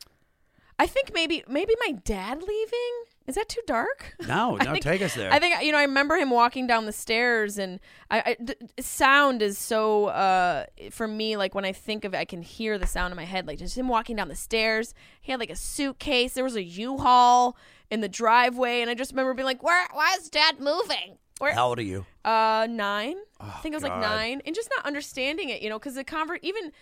[0.78, 2.94] I think maybe maybe my dad leaving.
[3.26, 4.14] Is that too dark?
[4.26, 5.32] No, no, think- take us there.
[5.32, 5.78] I think you know.
[5.78, 7.78] I remember him walking down the stairs, and
[8.10, 11.36] I, I sound is so uh for me.
[11.36, 13.46] Like when I think of it, I can hear the sound in my head.
[13.46, 14.94] Like just him walking down the stairs.
[15.20, 16.34] He had like a suitcase.
[16.34, 17.56] There was a U-Haul
[17.90, 19.86] in the driveway, and I just remember being like, "Where?
[19.92, 21.52] Why is Dad moving?" Where?
[21.52, 22.06] How old are you?
[22.24, 23.16] Uh, nine.
[23.38, 26.02] I think I was like nine, and just not understanding it, you know, because the
[26.04, 26.72] convert even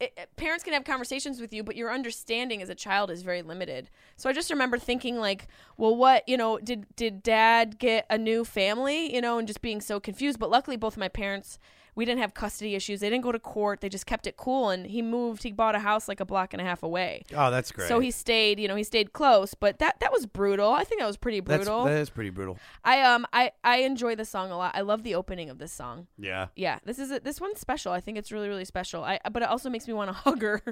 [0.00, 3.42] it, parents can have conversations with you, but your understanding as a child is very
[3.42, 3.90] limited.
[4.16, 8.18] So I just remember thinking like, well, what you know, did did Dad get a
[8.18, 10.38] new family, you know, and just being so confused.
[10.38, 11.58] But luckily, both my parents.
[11.94, 13.00] We didn't have custody issues.
[13.00, 13.80] They didn't go to court.
[13.80, 14.70] They just kept it cool.
[14.70, 15.42] And he moved.
[15.42, 17.24] He bought a house like a block and a half away.
[17.36, 17.88] Oh, that's great.
[17.88, 18.58] So he stayed.
[18.58, 19.54] You know, he stayed close.
[19.54, 20.70] But that that was brutal.
[20.70, 21.84] I think that was pretty That's, brutal.
[21.84, 22.58] that is pretty brutal.
[22.84, 24.74] I um I I enjoy the song a lot.
[24.74, 26.06] I love the opening of this song.
[26.18, 26.48] Yeah.
[26.56, 27.92] Yeah, this is a, this one's special.
[27.92, 29.04] I think it's really really special.
[29.04, 30.62] I but it also makes me want to hug her.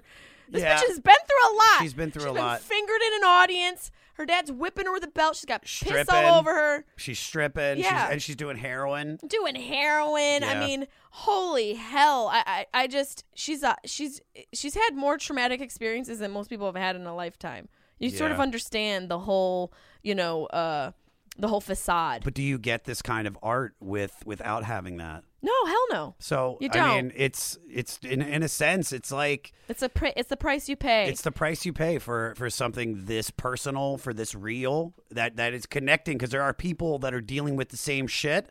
[0.52, 0.76] This Yeah.
[0.76, 1.82] bitch has been through a lot.
[1.82, 2.60] She's been through She's a been lot.
[2.60, 3.90] fingered in an audience.
[4.14, 5.36] Her dad's whipping her with a belt.
[5.36, 6.84] She's got piss all over her.
[6.96, 7.78] She's stripping.
[7.78, 8.04] Yeah.
[8.06, 9.18] She's, and she's doing heroin.
[9.26, 10.44] Doing heroin.
[10.44, 12.28] I mean, holy hell!
[12.30, 14.20] I, I, I just she's uh, she's
[14.52, 17.68] she's had more traumatic experiences than most people have had in a lifetime.
[17.98, 19.72] You sort of understand the whole,
[20.02, 20.90] you know, uh,
[21.38, 22.22] the whole facade.
[22.24, 25.24] But do you get this kind of art with without having that?
[25.44, 26.14] no, hell no.
[26.20, 26.88] So You don't.
[26.88, 30.36] I mean, it's it's in in a sense, it's like It's a pri- it's the
[30.36, 31.08] price you pay.
[31.08, 35.52] it's the price you pay for for something this personal, for this real, that that
[35.52, 36.16] is connecting.
[36.16, 38.50] Because there are people that are dealing with the same shit,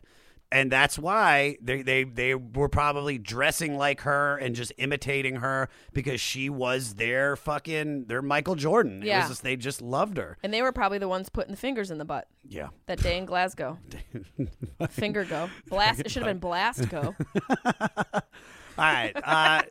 [0.52, 5.68] and that's why they they they were probably dressing like her and just imitating her
[5.92, 9.02] because she was their fucking their Michael Jordan.
[9.02, 9.20] It Yeah.
[9.20, 10.36] was just, they just loved her.
[10.44, 12.68] and they were probably the ones putting the fingers in the butt Yeah.
[12.86, 13.78] that day in Glasgow.
[14.90, 15.48] Finger go.
[15.68, 16.00] Blast.
[16.00, 17.14] It should have been blast go.
[18.14, 18.22] All
[18.78, 19.12] right.
[19.22, 19.62] Uh,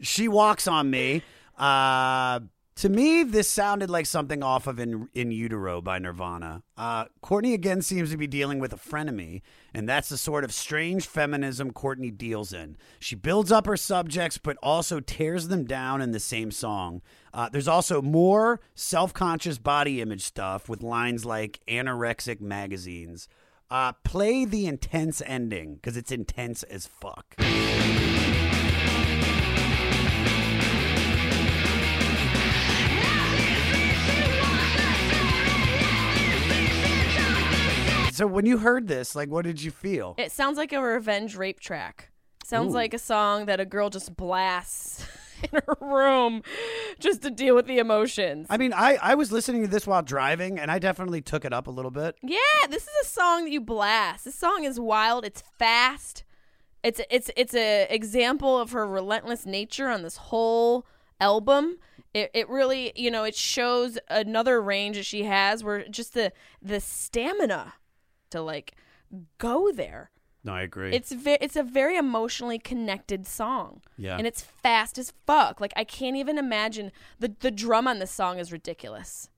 [0.00, 1.22] she walks on me.
[1.56, 2.40] Uh,
[2.76, 6.62] to me, this sounded like something off of In, In Utero by Nirvana.
[6.76, 10.52] Uh, Courtney again seems to be dealing with a frenemy, and that's the sort of
[10.52, 12.76] strange feminism Courtney deals in.
[12.98, 17.00] She builds up her subjects, but also tears them down in the same song.
[17.32, 23.28] Uh, there's also more self conscious body image stuff with lines like anorexic magazines.
[23.70, 27.36] Uh, play the intense ending because it's intense as fuck.
[38.14, 40.14] So when you heard this, like, what did you feel?
[40.18, 42.10] It sounds like a revenge rape track.
[42.44, 42.76] Sounds Ooh.
[42.76, 45.04] like a song that a girl just blasts
[45.42, 46.44] in her room
[47.00, 48.46] just to deal with the emotions.
[48.48, 51.52] I mean, I, I was listening to this while driving, and I definitely took it
[51.52, 52.14] up a little bit.
[52.22, 52.38] Yeah,
[52.70, 54.26] this is a song that you blast.
[54.26, 55.24] This song is wild.
[55.24, 56.22] It's fast.
[56.84, 60.86] It's it's it's a example of her relentless nature on this whole
[61.20, 61.78] album.
[62.12, 66.32] It it really you know it shows another range that she has where just the
[66.62, 67.72] the stamina
[68.34, 68.74] to like
[69.38, 70.10] go there.
[70.42, 70.92] No, I agree.
[70.94, 73.80] It's ve- it's a very emotionally connected song.
[73.96, 74.18] Yeah.
[74.18, 75.60] And it's fast as fuck.
[75.60, 79.30] Like I can't even imagine the the drum on this song is ridiculous.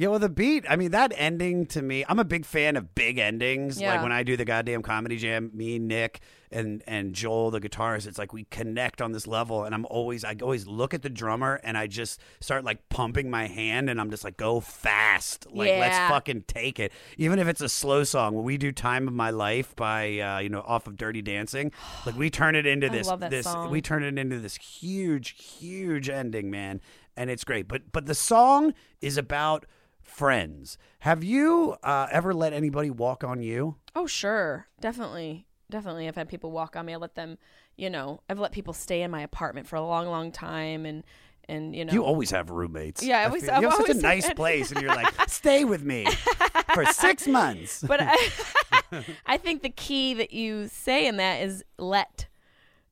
[0.00, 2.94] Yeah, well, the beat, I mean, that ending to me, I'm a big fan of
[2.94, 3.78] big endings.
[3.78, 6.20] Like when I do the goddamn comedy jam, me, Nick,
[6.50, 9.64] and and Joel, the guitarist, it's like we connect on this level.
[9.64, 13.28] And I'm always, I always look at the drummer and I just start like pumping
[13.28, 15.46] my hand and I'm just like, go fast.
[15.52, 16.92] Like, let's fucking take it.
[17.18, 20.38] Even if it's a slow song, when we do Time of My Life by, uh,
[20.38, 21.72] you know, off of Dirty Dancing,
[22.06, 23.70] like we turn it into this, this, song.
[23.70, 26.80] we turn it into this huge, huge ending, man.
[27.18, 27.68] And it's great.
[27.68, 28.72] But, but the song
[29.02, 29.66] is about
[30.10, 30.76] friends.
[31.00, 33.76] Have you uh, ever let anybody walk on you?
[33.94, 34.66] Oh, sure.
[34.80, 35.46] Definitely.
[35.70, 36.08] Definitely.
[36.08, 36.94] I've had people walk on me.
[36.94, 37.38] I let them,
[37.76, 40.84] you know, I've let people stay in my apartment for a long, long time.
[40.84, 41.04] And,
[41.48, 43.02] and you know, You always have roommates.
[43.02, 45.28] Yeah, I I always- feel- you have such a nice had- place, and you're like,
[45.30, 46.06] stay with me
[46.74, 47.82] for six months.
[47.86, 48.16] but I,
[49.26, 52.26] I think the key that you say in that is let.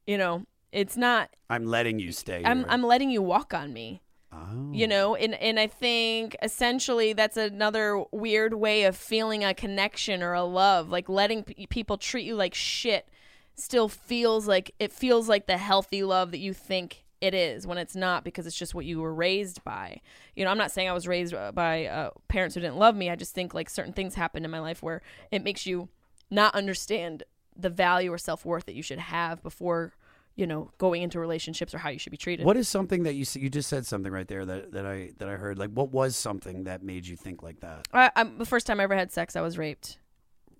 [0.06, 2.42] You know, it's not, I'm letting you stay.
[2.44, 2.66] I'm, here.
[2.70, 4.00] I'm letting you walk on me.
[4.32, 4.70] Oh.
[4.72, 10.22] You know, and and I think essentially that's another weird way of feeling a connection
[10.22, 13.08] or a love, like letting p- people treat you like shit.
[13.54, 17.78] Still feels like it feels like the healthy love that you think it is when
[17.78, 20.00] it's not because it's just what you were raised by.
[20.36, 22.94] You know, I'm not saying I was raised uh, by uh, parents who didn't love
[22.94, 23.10] me.
[23.10, 25.02] I just think like certain things happen in my life where
[25.32, 25.88] it makes you
[26.30, 27.24] not understand
[27.56, 29.94] the value or self worth that you should have before
[30.38, 32.46] you know going into relationships or how you should be treated.
[32.46, 35.28] What is something that you you just said something right there that, that I that
[35.28, 35.58] I heard?
[35.58, 37.88] Like, what was something that made you think like that?
[37.92, 39.98] I, I'm, the first time I ever had sex, I was raped.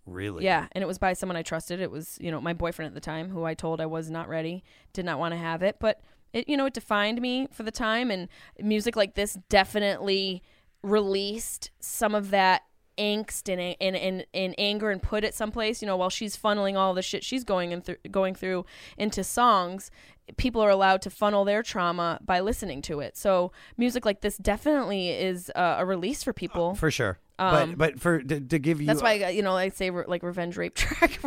[0.04, 0.44] Really?
[0.44, 1.80] Yeah, and it was by someone I trusted.
[1.80, 4.28] It was, you know, my boyfriend at the time, who I told I was not
[4.28, 6.00] ready, did not want to have it, but
[6.32, 8.10] it, you know, it defined me for the time.
[8.10, 10.42] And music like this definitely
[10.82, 12.62] released some of that
[12.98, 15.80] angst and and, and, and anger and put it someplace.
[15.80, 19.24] You know, while she's funneling all the shit she's going in through going through into
[19.24, 19.90] songs,
[20.36, 23.16] people are allowed to funnel their trauma by listening to it.
[23.16, 26.74] So music like this definitely is uh, a release for people.
[26.74, 27.18] For sure.
[27.38, 29.90] Um, but but for to, to give you That's why I you know I say
[29.90, 31.20] re- like revenge rape track.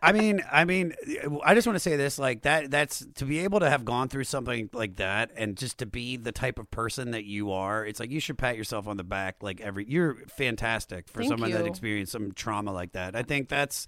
[0.00, 0.94] I mean, I mean,
[1.44, 2.70] I just want to say this: like that.
[2.70, 6.16] That's to be able to have gone through something like that, and just to be
[6.16, 7.84] the type of person that you are.
[7.84, 9.36] It's like you should pat yourself on the back.
[9.42, 13.16] Like every, you're fantastic for Thank someone that experienced some trauma like that.
[13.16, 13.86] I think that's,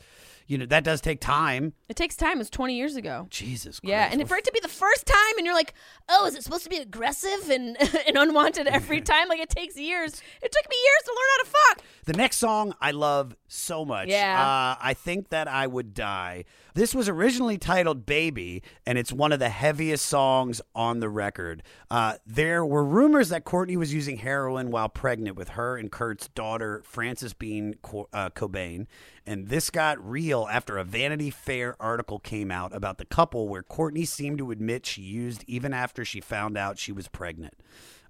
[0.51, 1.75] you know, that does take time.
[1.89, 2.33] It takes time.
[2.33, 3.29] It was 20 years ago.
[3.31, 3.79] Jesus.
[3.79, 3.89] Christ.
[3.89, 5.75] Yeah, and for it to be the first time, and you're like,
[6.09, 7.77] oh, is it supposed to be aggressive and,
[8.07, 9.29] and unwanted every time?
[9.29, 10.21] Like, it takes years.
[10.43, 11.85] It took me years to learn how to fuck.
[12.07, 14.09] The next song I love so much.
[14.09, 14.41] Yeah.
[14.41, 16.47] Uh, I think that I would die.
[16.75, 21.63] This was originally titled Baby, and it's one of the heaviest songs on the record.
[21.91, 26.29] Uh, there were rumors that Courtney was using heroin while pregnant with her and Kurt's
[26.29, 28.87] daughter, Frances Bean Co- uh, Cobain.
[29.27, 33.63] And this got real after a Vanity Fair article came out about the couple where
[33.63, 37.55] Courtney seemed to admit she used even after she found out she was pregnant.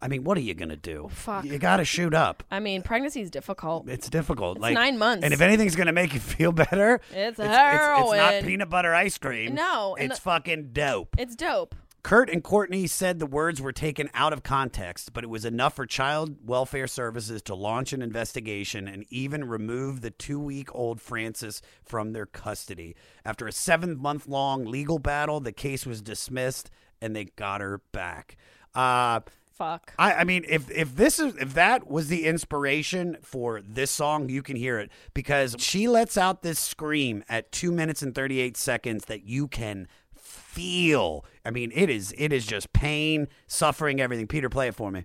[0.03, 1.09] I mean, what are you going to do?
[1.13, 1.45] fuck.
[1.45, 2.43] You got to shoot up.
[2.51, 3.87] I mean, pregnancy is difficult.
[3.89, 4.57] It's difficult.
[4.57, 5.25] It's like nine months.
[5.25, 8.17] And if anything's gonna make you feel better, It's it's, it's, it's heroin.
[8.17, 9.55] not peanut butter ice cream.
[9.55, 11.17] No, it's the- fucking dope.
[11.19, 11.75] It's dope.
[12.03, 15.77] Kurt and Courtney said the words were taken out of context, but it was enough
[15.77, 21.01] for Child Welfare Services to launch an investigation and even remove the two week old
[21.01, 22.97] Frances from their custody.
[23.25, 26.71] After a seven month long legal battle, the case was dismissed
[27.03, 28.37] and they got her back.
[28.75, 29.21] Uh,
[29.53, 29.93] Fuck.
[29.99, 34.31] I, I mean, if if this is if that was the inspiration for this song,
[34.31, 38.41] you can hear it because she lets out this scream at two minutes and thirty
[38.41, 39.87] eight seconds that you can
[40.17, 41.27] feel.
[41.45, 44.27] I mean, it is it is just pain, suffering, everything.
[44.27, 45.03] Peter, play it for me.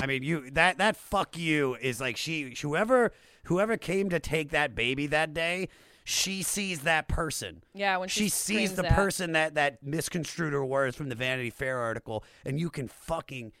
[0.00, 3.12] I mean, you that that fuck you is like she whoever
[3.44, 5.68] whoever came to take that baby that day,
[6.04, 7.64] she sees that person.
[7.72, 8.92] Yeah, when she she sees the that.
[8.92, 13.52] person that that misconstrued her words from the Vanity Fair article, and you can fucking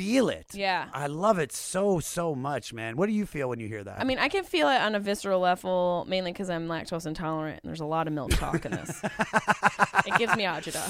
[0.00, 0.54] feel it.
[0.54, 0.86] Yeah.
[0.94, 2.96] I love it so so much, man.
[2.96, 4.00] What do you feel when you hear that?
[4.00, 7.60] I mean, I can feel it on a visceral level, mainly because I'm lactose intolerant
[7.62, 9.02] and there's a lot of milk talk in this.
[10.06, 10.80] it gives me agita.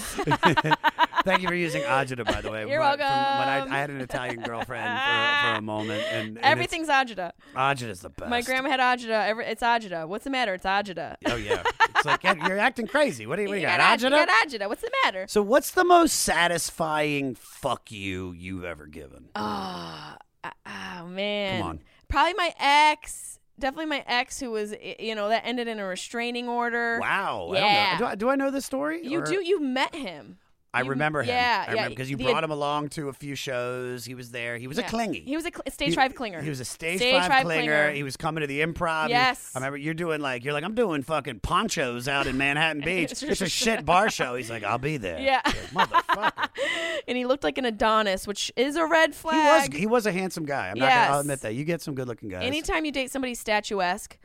[1.24, 2.68] Thank you for using agita, by the way.
[2.68, 3.66] You're But from When I.
[3.68, 7.32] I had an Italian girlfriend for, for a moment, and, and Everything's agita.
[7.54, 8.30] agita is the best.
[8.30, 9.26] My grandma had agita.
[9.26, 10.06] Every, it's agita.
[10.08, 10.54] What's the matter?
[10.54, 11.16] It's agita.
[11.26, 11.62] Oh yeah,
[11.94, 13.26] it's like you're acting crazy.
[13.26, 13.80] What do you, you got?
[13.80, 14.04] ag- Agita?
[14.04, 14.68] You got agita.
[14.68, 15.26] What's the matter?
[15.28, 18.99] So, what's the most satisfying fuck you you've ever given?
[19.36, 21.60] Oh, oh man.
[21.60, 21.80] Come on.
[22.08, 23.38] Probably my ex.
[23.58, 26.98] Definitely my ex, who was, you know, that ended in a restraining order.
[27.00, 27.48] Wow.
[27.50, 27.92] I don't Yeah.
[27.92, 27.98] know.
[27.98, 29.06] Do, I, do I know this story?
[29.06, 29.44] You Or- do.
[29.44, 30.38] You met him.
[30.72, 31.30] I you- remember him.
[31.30, 34.04] yeah, I yeah, because you the- brought him along to a few shows.
[34.04, 34.56] He was there.
[34.56, 34.88] He was a Yeah.
[34.88, 35.20] clingy.
[35.20, 36.42] He was a cl- stage He- five clinger.
[36.42, 37.90] He was a stage, Stage five, five clinger.
[37.90, 37.94] clinger.
[37.94, 39.06] He was coming to the improv.
[39.06, 39.50] He- Yes.
[39.54, 43.10] I remember you're doing like you're like I'm doing fucking ponchos out in Manhattan Beach.
[43.22, 44.36] it's a shit bar show.
[44.36, 45.18] He's like I'll be there.
[45.18, 45.40] Yeah.
[45.44, 46.48] Like, Motherfucker.
[47.08, 49.72] and he looked like an Adonis, which is a red flag.
[49.72, 50.68] he was he was a handsome guy.
[50.70, 51.54] I'm not gonna, I'll admit that.
[51.54, 52.44] You get some good looking guys.
[52.44, 54.16] Anytime you date somebody statuesque,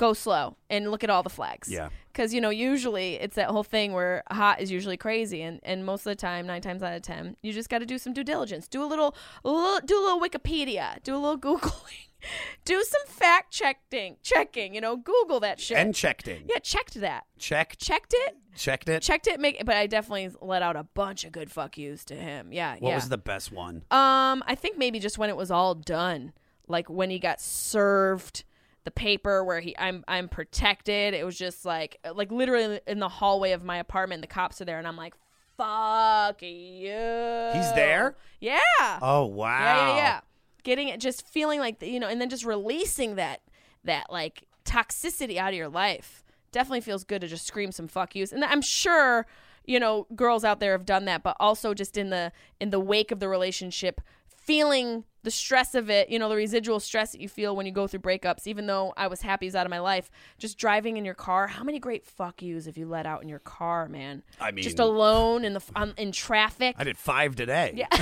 [0.00, 1.70] go slow and look at all the flags.
[1.70, 1.90] Yeah.
[2.10, 5.42] Because, you know, usually it's that whole thing where hot is usually crazy.
[5.42, 7.86] And, and most of the time, nine times out of 10, you just got to
[7.86, 8.66] do some due diligence.
[8.66, 12.08] Do a little, little, do a little Wikipedia, do a little Googling,
[12.64, 15.76] do some fact checking, checking, you know, Google that shit.
[15.76, 16.44] and checked in.
[16.48, 17.26] yeah, checked that.
[17.38, 17.78] Checked.
[17.78, 18.36] Checked it.
[18.56, 19.02] Checked it.
[19.02, 19.38] Checked it.
[19.38, 22.52] Make, but I definitely let out a bunch of good fuck yous to him.
[22.52, 22.76] Yeah.
[22.78, 22.94] What yeah.
[22.94, 23.84] was the best one?
[23.90, 26.32] Um, I think maybe just when it was all done,
[26.66, 28.44] like when he got served
[28.84, 31.14] the paper where he I'm I'm protected.
[31.14, 34.22] It was just like like literally in the hallway of my apartment.
[34.22, 35.14] The cops are there, and I'm like,
[35.56, 38.16] "Fuck you." He's there?
[38.40, 38.58] Yeah.
[39.02, 39.58] Oh wow.
[39.58, 40.20] Yeah, yeah, yeah.
[40.62, 43.42] Getting it, just feeling like you know, and then just releasing that
[43.84, 46.22] that like toxicity out of your life.
[46.52, 49.26] Definitely feels good to just scream some fuck yous, and I'm sure
[49.64, 52.80] you know girls out there have done that, but also just in the in the
[52.80, 57.20] wake of the relationship, feeling the stress of it, you know, the residual stress that
[57.20, 58.46] you feel when you go through breakups.
[58.46, 61.46] Even though I was happy he's out of my life, just driving in your car.
[61.46, 64.22] How many great fuck yous have you let out in your car, man?
[64.40, 66.74] I mean- just alone in the on, in traffic.
[66.78, 67.72] I did five today.
[67.76, 67.88] Yeah.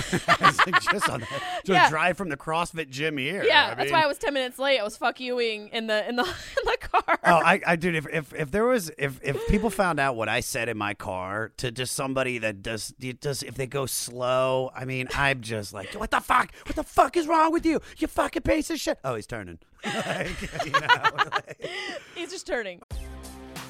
[0.91, 1.89] Just on the, just Yeah.
[1.89, 3.43] drive from the CrossFit gym here.
[3.45, 4.79] Yeah, I that's why I was ten minutes late.
[4.79, 7.19] I was fuck youing in the in the in the car.
[7.25, 10.29] Oh, I, I dude, if, if if there was if if people found out what
[10.29, 12.89] I said in my car to just somebody that does
[13.21, 16.53] does if they go slow, I mean, I'm just like, what the fuck?
[16.67, 17.81] What the fuck is wrong with you?
[17.99, 18.99] You fucking piece of shit.
[19.05, 19.59] Oh, he's turning.
[19.85, 20.79] Like, you know,
[21.15, 21.71] like-
[22.15, 22.83] He's just turning.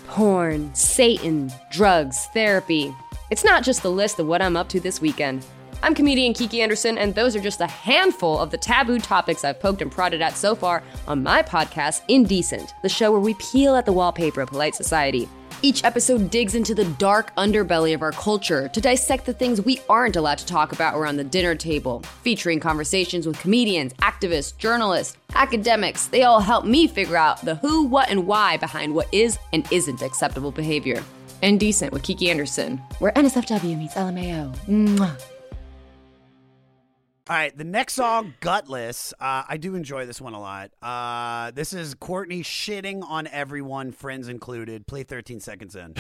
[0.09, 2.95] Porn, Satan, drugs, therapy.
[3.31, 5.45] It's not just the list of what I'm up to this weekend.
[5.83, 9.61] I'm comedian Kiki Anderson, and those are just a handful of the taboo topics I've
[9.61, 13.77] poked and prodded at so far on my podcast, Indecent, the show where we peel
[13.77, 15.29] at the wallpaper of polite society.
[15.61, 19.81] Each episode digs into the dark underbelly of our culture to dissect the things we
[19.89, 25.17] aren't allowed to talk about around the dinner table, featuring conversations with comedians, activists, journalists,
[25.35, 26.07] academics.
[26.07, 29.67] They all help me figure out the who, what, and why behind what is and
[29.73, 31.03] isn't acceptable behavior.
[31.43, 34.57] Indecent with Kiki Anderson, where NSFW meets LMAO.
[34.69, 35.38] Mwah.
[37.31, 39.13] All right, the next song, Gutless.
[39.21, 40.71] Uh, I do enjoy this one a lot.
[40.81, 44.87] Uh, this is Courtney shitting on everyone, friends included.
[44.87, 45.93] Play 13 seconds in.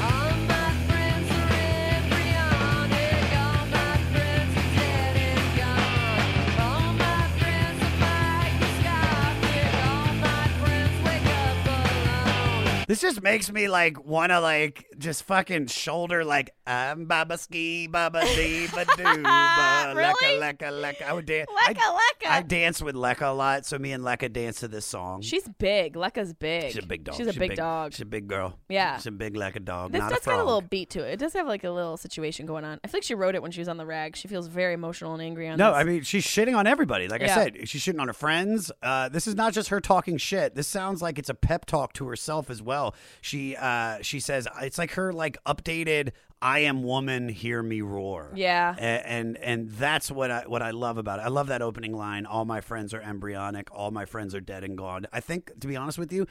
[12.88, 17.86] This just makes me like want to like just fucking shoulder like I'm Baba Ski
[17.86, 20.40] Baba Dee Ba Doo Ba Really?
[20.40, 21.02] Lecca.
[21.02, 21.50] I would dance.
[21.50, 22.30] Lecca, Lecca.
[22.30, 25.20] I dance with Lecca a lot, so me and Lecca dance to this song.
[25.20, 25.96] She's big.
[25.96, 26.72] Lekka's big.
[26.72, 27.16] She's a big dog.
[27.16, 27.92] She's a big, dog.
[27.92, 28.58] She's a big girl.
[28.70, 28.96] Yeah.
[28.96, 29.92] She's a big Lecca dog.
[29.92, 31.12] This not does a got a little beat to it.
[31.12, 32.80] It does have like a little situation going on.
[32.82, 34.16] I feel like she wrote it when she was on the rag.
[34.16, 35.64] She feels very emotional and angry on this.
[35.64, 35.80] No, this.
[35.80, 37.06] I mean she's shitting on everybody.
[37.06, 37.34] Like I Yeah.
[37.34, 38.72] said, she's shitting on her friends.
[38.82, 40.54] Uh, this is not just her talking shit.
[40.54, 42.77] This sounds like it's a pep talk to herself as well.
[43.20, 46.10] She uh, she says it's like her like updated
[46.40, 48.74] "I am woman, hear me roar." Yeah.
[48.76, 51.22] A- and and that's what I what I love about it.
[51.22, 52.26] I love that opening line.
[52.26, 53.68] All my friends are embryonic.
[53.72, 55.06] All my friends are dead and gone.
[55.12, 56.26] I think, to be honest with you,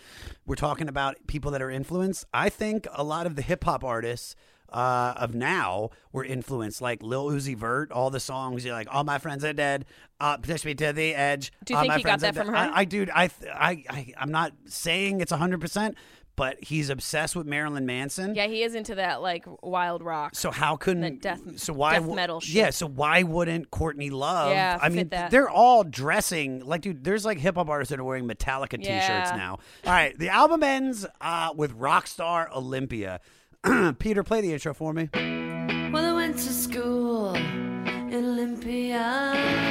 [0.46, 2.26] we're talking about people that are influenced.
[2.34, 4.36] I think a lot of the hip hop artists
[4.70, 7.92] uh, of now were influenced, like Lil Uzi Vert.
[7.92, 9.86] All the songs, you're like, all my friends are dead.
[10.20, 11.52] Uh, push me to the edge.
[11.64, 12.56] Do you All think my he got that from her?
[12.56, 15.96] I, I dude, I, I, I, I'm not saying it's hundred percent,
[16.38, 18.34] but he's obsessed with Marilyn Manson.
[18.36, 20.36] yeah, he is into that like wild rock.
[20.36, 22.56] So how couldn't death- so why death metal shit.
[22.56, 24.52] Yeah, so why wouldn't Courtney Love?
[24.52, 25.32] Yeah, I fit mean, that.
[25.32, 27.04] they're all dressing like dude.
[27.04, 29.34] There's like hip hop artists that are wearing Metallica T-shirts Yeah.
[29.36, 29.52] now.
[29.86, 33.20] All right, the album ends uh, with Rockstar Olympia.
[34.00, 35.10] Peter, play the intro for me.
[35.14, 39.67] Well, I went to school in Olympia.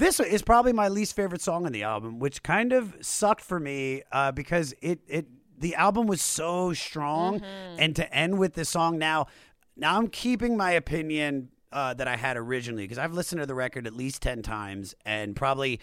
[0.00, 3.60] This is probably my least favorite song on the album, which kind of sucked for
[3.60, 5.26] me uh, because it it
[5.58, 7.76] the album was so strong, Mm-hmm.
[7.78, 9.26] and to end with this song now,
[9.76, 13.54] now I'm keeping my opinion uh, that I had originally because I've listened to the
[13.54, 15.80] record at least ten times, and probably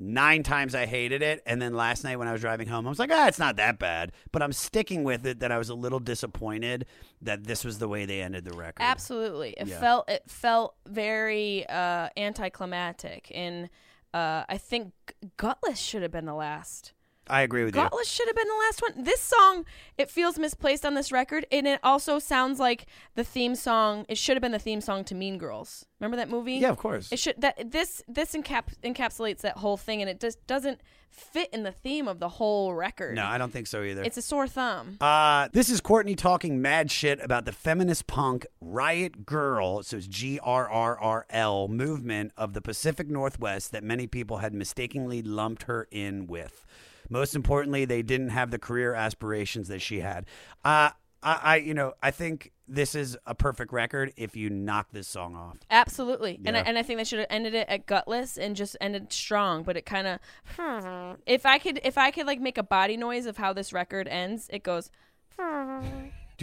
[0.00, 2.90] nine times I hated it, and then last night when I was driving home, I
[2.90, 5.40] was like, ah, it's not that bad, but I'm sticking with it.
[5.40, 6.86] That I was a little disappointed
[7.22, 8.80] that this was the way they ended the record.
[8.82, 9.50] Absolutely.
[9.58, 9.80] It Yeah.
[9.80, 13.68] felt it felt very uh, anticlimactic, and
[14.14, 14.92] uh, I think
[15.36, 16.92] Gutless should have been the last.
[17.30, 17.82] I agree with you.
[17.82, 19.04] Gutless should have been the last one.
[19.04, 19.64] This song,
[19.96, 24.04] it feels misplaced on this record, and it also sounds like the theme song.
[24.08, 25.86] It should have been the theme song to Mean Girls.
[26.00, 26.54] Remember that movie?
[26.54, 27.10] Yeah, of course.
[27.10, 31.48] It should that this this encap, encapsulates that whole thing, and it just doesn't fit
[31.52, 33.16] in the theme of the whole record.
[33.16, 34.02] No, I don't think so either.
[34.02, 34.98] It's a sore thumb.
[35.00, 40.06] Uh, this is Courtney talking mad shit about the feminist punk Riot Grrrl, so it's
[40.06, 45.22] G R R R L movement of the Pacific Northwest that many people had mistakenly
[45.22, 46.64] lumped her in with.
[47.08, 50.26] Most importantly, they didn't have the career aspirations that she had.
[50.64, 50.90] Uh,
[51.22, 55.08] I, I, you know, I think this is a perfect record if you knock this
[55.08, 55.58] song off.
[55.70, 58.76] Absolutely, and I, and I think they should have ended it at gutless and just
[58.80, 59.62] ended strong.
[59.62, 63.26] But it kind of, if I could, if I could like make a body noise
[63.26, 64.90] of how this record ends, it goes.
[65.38, 65.42] Do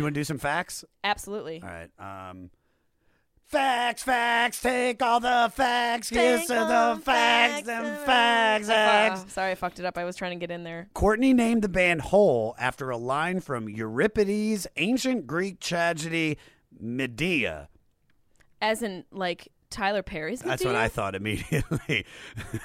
[0.02, 0.84] you want to do some facts?
[1.04, 1.62] Absolutely.
[1.64, 2.30] All right.
[2.30, 2.50] Um,
[3.48, 8.70] facts, facts, take all the facts, kiss Take of all the facts, them uh, facts,
[8.70, 9.98] Oh, sorry, I fucked it up.
[9.98, 10.90] I was trying to get in there.
[10.94, 16.38] Courtney named the band Hole after a line from Euripides' ancient Greek tragedy
[16.80, 17.70] Medea.
[18.62, 20.40] As in, like Tyler Perry's.
[20.40, 22.06] That's what I thought immediately.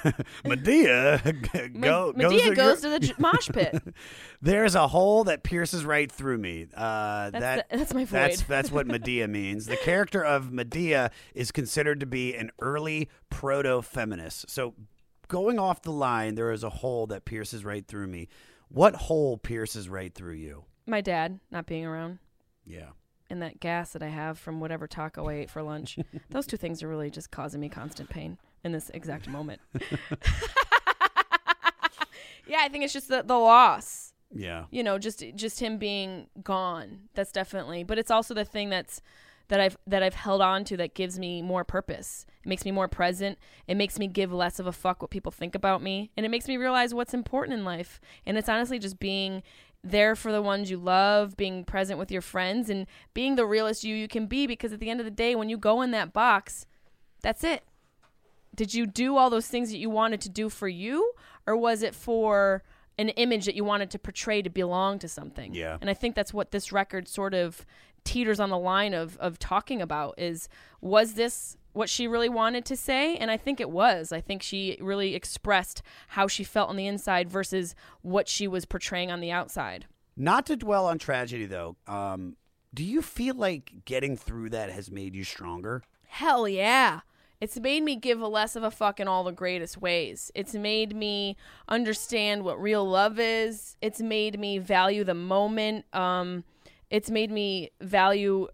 [0.45, 1.21] Medea
[1.79, 3.75] go, Medea goes, goes to the mosh pit.
[4.41, 6.67] There's a hole that pierces right through me.
[6.73, 8.47] Uh, That's that, the- that's my That's, void.
[8.47, 9.65] that's what Medea means.
[9.65, 14.49] The character of Medea is considered to be an early proto feminist.
[14.49, 14.73] So,
[15.27, 18.29] going off the line, there is a hole that pierces right through me.
[18.69, 20.63] What hole pierces right through you?
[20.87, 22.19] My dad not being around.
[22.65, 22.91] Yeah.
[23.31, 25.97] And that gas that I have from whatever taco I ate for lunch.
[26.29, 29.61] Those two things are really just causing me constant pain in this exact moment.
[32.45, 34.13] yeah, I think it's just the, the loss.
[34.33, 34.65] Yeah.
[34.69, 37.09] You know, just just him being gone.
[37.15, 37.83] That's definitely.
[37.83, 39.01] But it's also the thing that's
[39.51, 42.25] that I've that I've held on to that gives me more purpose.
[42.43, 43.37] It makes me more present.
[43.67, 46.29] It makes me give less of a fuck what people think about me, and it
[46.29, 47.99] makes me realize what's important in life.
[48.25, 49.43] And it's honestly just being
[49.83, 53.83] there for the ones you love, being present with your friends, and being the realest
[53.83, 54.47] you you can be.
[54.47, 56.65] Because at the end of the day, when you go in that box,
[57.21, 57.63] that's it.
[58.53, 61.13] Did you do all those things that you wanted to do for you,
[61.47, 62.63] or was it for
[62.97, 65.53] an image that you wanted to portray to belong to something?
[65.53, 65.77] Yeah.
[65.79, 67.65] And I think that's what this record sort of
[68.03, 70.49] teeters on the line of of talking about is
[70.81, 74.11] was this what she really wanted to say and I think it was.
[74.11, 78.65] I think she really expressed how she felt on the inside versus what she was
[78.65, 79.85] portraying on the outside.
[80.17, 82.35] Not to dwell on tragedy, though, um,
[82.73, 85.83] do you feel like getting through that has made you stronger?
[86.07, 87.01] Hell yeah.
[87.39, 90.31] It's made me give a less of a fuck in all the greatest ways.
[90.35, 91.35] It's made me
[91.67, 93.77] understand what real love is.
[93.81, 95.85] It's made me value the moment.
[95.91, 96.43] Um,
[96.91, 98.47] it's made me value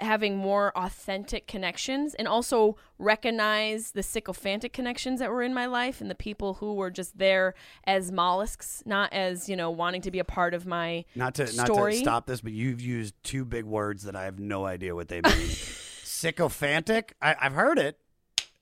[0.00, 6.00] having more authentic connections and also recognize the sycophantic connections that were in my life
[6.00, 10.10] and the people who were just there as mollusks, not as, you know, wanting to
[10.10, 11.92] be a part of my Not to story.
[11.92, 14.94] not to stop this, but you've used two big words that I have no idea
[14.94, 15.32] what they mean.
[16.02, 17.14] Sycophantic.
[17.20, 17.98] I, I've heard it.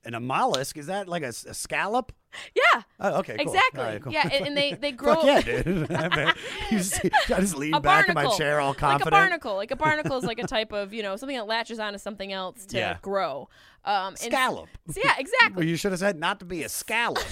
[0.05, 2.13] And a mollusk is that like a scallop?
[2.55, 2.83] Yeah.
[3.01, 3.37] Oh, okay.
[3.37, 3.53] Cool.
[3.55, 3.81] Exactly.
[3.83, 4.13] Right, cool.
[4.13, 5.67] Yeah, and, and they they grow Fuck yeah, dude.
[6.71, 9.13] You just, I just lean a back in my chair all confident.
[9.13, 9.57] Like a barnacle.
[9.57, 12.33] Like a barnacle is like a type of, you know, something that latches onto something
[12.33, 12.99] else to Yeah.
[13.03, 13.49] grow.
[13.85, 14.69] Um, Scallop.
[14.91, 15.55] So, yeah, exactly.
[15.57, 17.25] Well, you should have said not to be a scallop.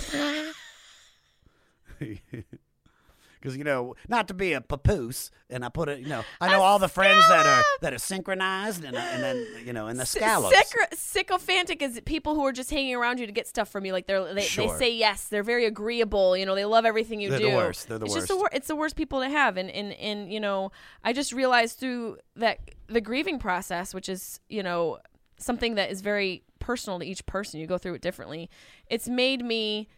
[3.45, 5.99] Because you know, not to be a papoose, and I put it.
[6.01, 9.47] You know, I know all the friends that are that are synchronized, and, and then
[9.66, 10.57] you know, and the scallops.
[10.57, 13.92] Syc- sycophantic is people who are just hanging around you to get stuff from you.
[13.92, 14.66] Like they're they, Sure.
[14.72, 15.28] they say yes.
[15.28, 16.36] They're very agreeable.
[16.38, 17.51] You know, they love everything you They're do.
[17.51, 17.88] the worst.
[17.88, 18.40] They're the it's just the worst.
[18.40, 19.59] wor- It's the worst people to have.
[19.59, 20.72] And and and you know,
[21.05, 25.01] I just realized through that the grieving process, which is you know
[25.36, 27.61] something that is very personal to each person.
[27.61, 28.49] You go through it differently.
[28.88, 29.88] It's made me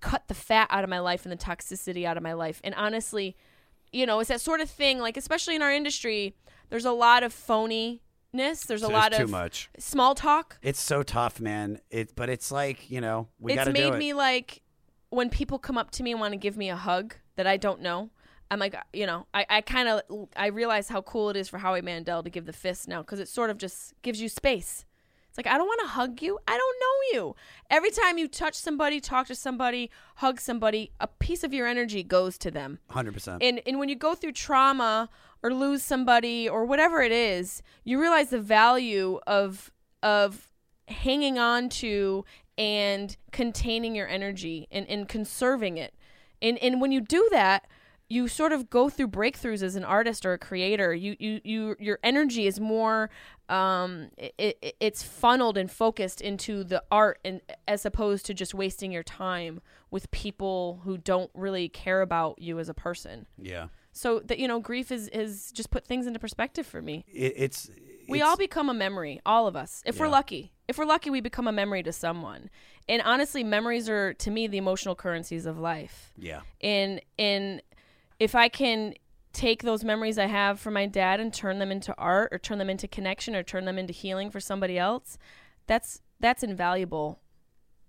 [0.00, 2.60] cut the fat out of my life and the toxicity out of my life.
[2.64, 3.36] And honestly,
[3.92, 4.98] you know, it's that sort of thing.
[4.98, 6.34] Like especially in our industry,
[6.70, 7.98] there's a lot of phoniness.
[8.32, 9.70] There's a There's lot too of much.
[9.78, 10.58] small talk.
[10.62, 11.80] It's so tough, man.
[11.90, 13.98] It, but it's like you know, we it's got to do made it.
[13.98, 14.62] me like
[15.10, 17.56] when people come up to me and want to give me a hug that I
[17.56, 18.10] don't know.
[18.48, 20.02] I'm like, you know, I, I kind of
[20.36, 23.18] I realize how cool it is for Howie Mandel to give the fist now because
[23.18, 24.84] it sort of just gives you space.
[25.36, 26.38] It's like I don't want to hug you.
[26.48, 27.36] I don't know you.
[27.68, 32.02] Every time you touch somebody, talk to somebody, hug somebody, a piece of your energy
[32.02, 32.78] goes to them.
[32.90, 33.38] 100%.
[33.42, 35.10] And and when you go through trauma
[35.42, 39.70] or lose somebody or whatever it is, you realize the value of
[40.02, 40.50] of
[40.88, 42.24] hanging on to
[42.56, 45.94] and containing your energy and, and conserving it.
[46.40, 47.66] And and when you do that,
[48.08, 50.94] you sort of go through breakthroughs as an artist or a creator.
[50.94, 53.10] You you, you your energy is more
[53.48, 58.54] um it, it, it's funneled and focused into the art and as opposed to just
[58.54, 63.26] wasting your time with people who don't really care about you as a person.
[63.38, 63.68] yeah.
[63.92, 67.04] So that you know, grief is is just put things into perspective for me.
[67.08, 67.70] It, it's
[68.08, 69.82] We it's- all become a memory, all of us.
[69.86, 70.52] If we're lucky.
[70.68, 72.50] If we're lucky, we become a memory to someone.
[72.88, 76.12] And honestly, memories are to me the emotional currencies of life.
[76.18, 76.40] Yeah.
[76.60, 77.62] And and
[78.18, 78.94] if I can
[79.32, 82.58] take those memories I have from my dad and turn them into art or turn
[82.58, 85.18] them into connection or turn them into healing for somebody else,
[85.66, 87.20] that's that's invaluable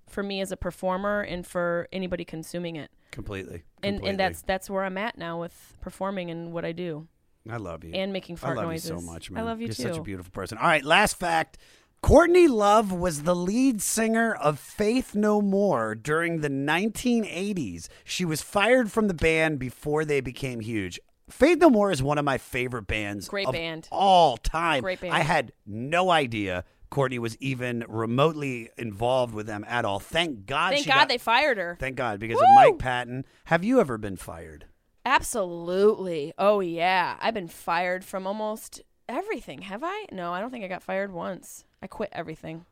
[0.10, 2.92] for me as a performer and for anybody consuming it.
[3.12, 3.64] Completely.
[3.84, 4.10] And Completely.
[4.10, 7.08] and that's that's where I'm at now with performing and what I do.
[7.50, 7.94] I love you.
[7.94, 8.90] and making fart I love noises.
[8.90, 9.42] you so much, man.
[9.42, 9.82] I love you too.
[9.82, 9.94] You're too.
[9.96, 10.58] such a beautiful person.
[10.58, 11.58] All right, last fact.
[12.02, 17.90] Courtney Love was the lead singer of Faith No More during the 1980s.
[18.04, 21.00] She was fired from the band before they became huge.
[21.30, 23.88] Faith No More is one of my favorite bands Great of band.
[23.92, 24.84] all time.
[24.84, 25.14] Great band.
[25.14, 30.00] I had no idea Courtney was even remotely involved with them at all.
[30.00, 31.76] Thank God Thank God got- they fired her.
[31.80, 32.44] Thank God because Woo!
[32.44, 33.26] of Mike Patton.
[33.46, 34.66] Have you ever been fired?
[35.04, 36.32] Absolutely.
[36.38, 37.18] Oh yeah.
[37.20, 39.64] I've been fired from almost everything.
[39.64, 40.06] Have I?
[40.14, 41.66] No, I don't think I got fired once.
[41.82, 42.66] I quit everything.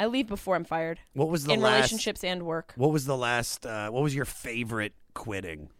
[0.00, 1.00] I leave before I'm fired.
[1.14, 2.72] What was the in last relationships and work?
[2.76, 5.70] What was the last uh, what was your favorite quitting?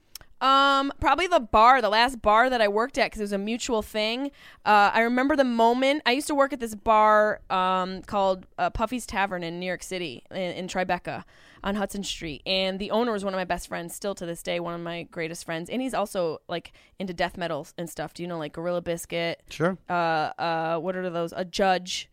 [0.40, 3.38] Um, probably the bar, the last bar that I worked at, because it was a
[3.38, 4.30] mutual thing.
[4.64, 8.70] Uh, I remember the moment I used to work at this bar um, called uh,
[8.70, 11.24] Puffy's Tavern in New York City, in, in Tribeca,
[11.64, 14.42] on Hudson Street, and the owner was one of my best friends, still to this
[14.44, 18.14] day, one of my greatest friends, and he's also like into death metal and stuff.
[18.14, 19.42] Do you know like Gorilla Biscuit?
[19.50, 19.76] Sure.
[19.88, 19.92] Uh,
[20.38, 21.32] uh, what are those?
[21.36, 22.08] A Judge,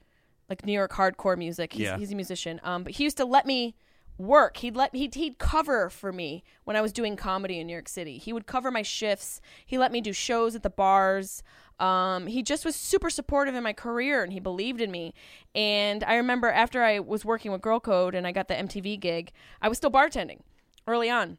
[0.49, 1.73] like New York hardcore music.
[1.73, 1.97] He's, Yeah.
[1.97, 2.59] he's a musician.
[2.63, 3.75] Um, but he used to let me
[4.17, 4.57] work.
[4.57, 7.89] He'd let he'd, he'd cover for me when I was doing comedy in New York
[7.89, 8.17] City.
[8.17, 9.41] He would cover my shifts.
[9.65, 11.43] He let me do shows at the bars.
[11.79, 15.13] Um, he just was super supportive in my career and he believed in me.
[15.53, 18.97] And I remember after I was working with Girl Code and I got the MTV
[18.99, 19.31] gig,
[19.61, 20.39] I was still bartending
[20.87, 21.37] early on.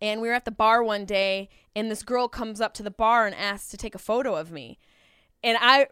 [0.00, 2.90] And we were at the bar one day and this girl comes up to the
[2.90, 4.78] bar and asks to take a photo of me.
[5.44, 5.86] And I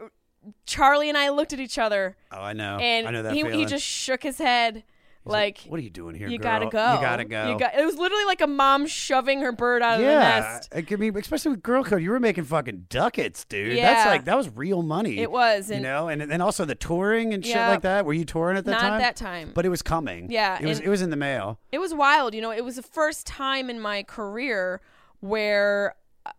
[0.67, 2.79] Charlie and I looked at each other Oh, I know.
[2.79, 4.85] and I know that he, he just shook his head
[5.29, 6.29] like, what are you doing here?
[6.29, 6.45] you girl?
[6.61, 7.51] gotta go You gotta go.
[7.51, 10.41] You got, it was literally like a mom shoving her bird out of the yeah,
[10.41, 13.77] nest I mean, especially with girl code, you were making fucking ducats, dude.
[13.77, 13.93] Yeah.
[13.93, 15.19] That's like that was real money.
[15.19, 18.07] It was, you know, and and also the touring and shit like that.
[18.07, 18.93] Were you touring at that Not time?
[18.93, 19.51] at that time.
[19.53, 20.31] but it was coming.
[20.31, 20.79] Yeah, it was.
[20.79, 21.59] It was in the mail.
[21.73, 24.81] it was wild you know it was the first time in my career
[25.19, 25.97] where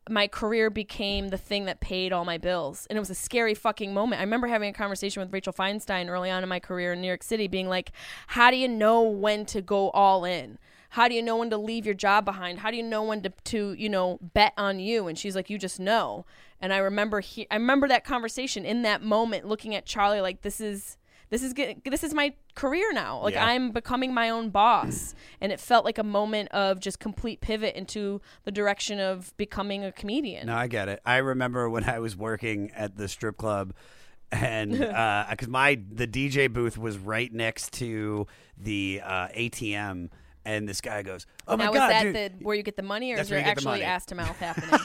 [0.09, 2.87] my career became the thing that paid all my bills.
[2.89, 4.19] And it was a scary fucking moment.
[4.19, 7.07] I remember having a conversation with rachel feinstein early on in my career in new
[7.07, 7.91] york city being like
[8.27, 10.57] how do you know when to go all in?
[10.91, 12.59] How do you know when to leave your job behind?
[12.59, 15.07] How do you know when to, to you know bet on you?
[15.07, 16.25] And she's like you just know.
[16.59, 20.41] And i remember he, i remember that conversation in that moment looking at charlie like
[20.41, 20.97] this is
[21.29, 23.45] this is good this is my career now like Yeah.
[23.45, 27.75] i'm becoming my own boss and it felt like a moment of just complete pivot
[27.75, 30.99] into the direction of becoming a comedian No, I get it.
[31.05, 33.73] I remember when I was working at the strip club,
[34.31, 34.71] and
[35.29, 40.09] because my the DJ booth was right next to the uh, ATM,
[40.45, 42.75] and this guy goes, "Oh my now god, is that dude!" the where you get
[42.77, 44.79] the money or is where there you get the actually ass to mouth happening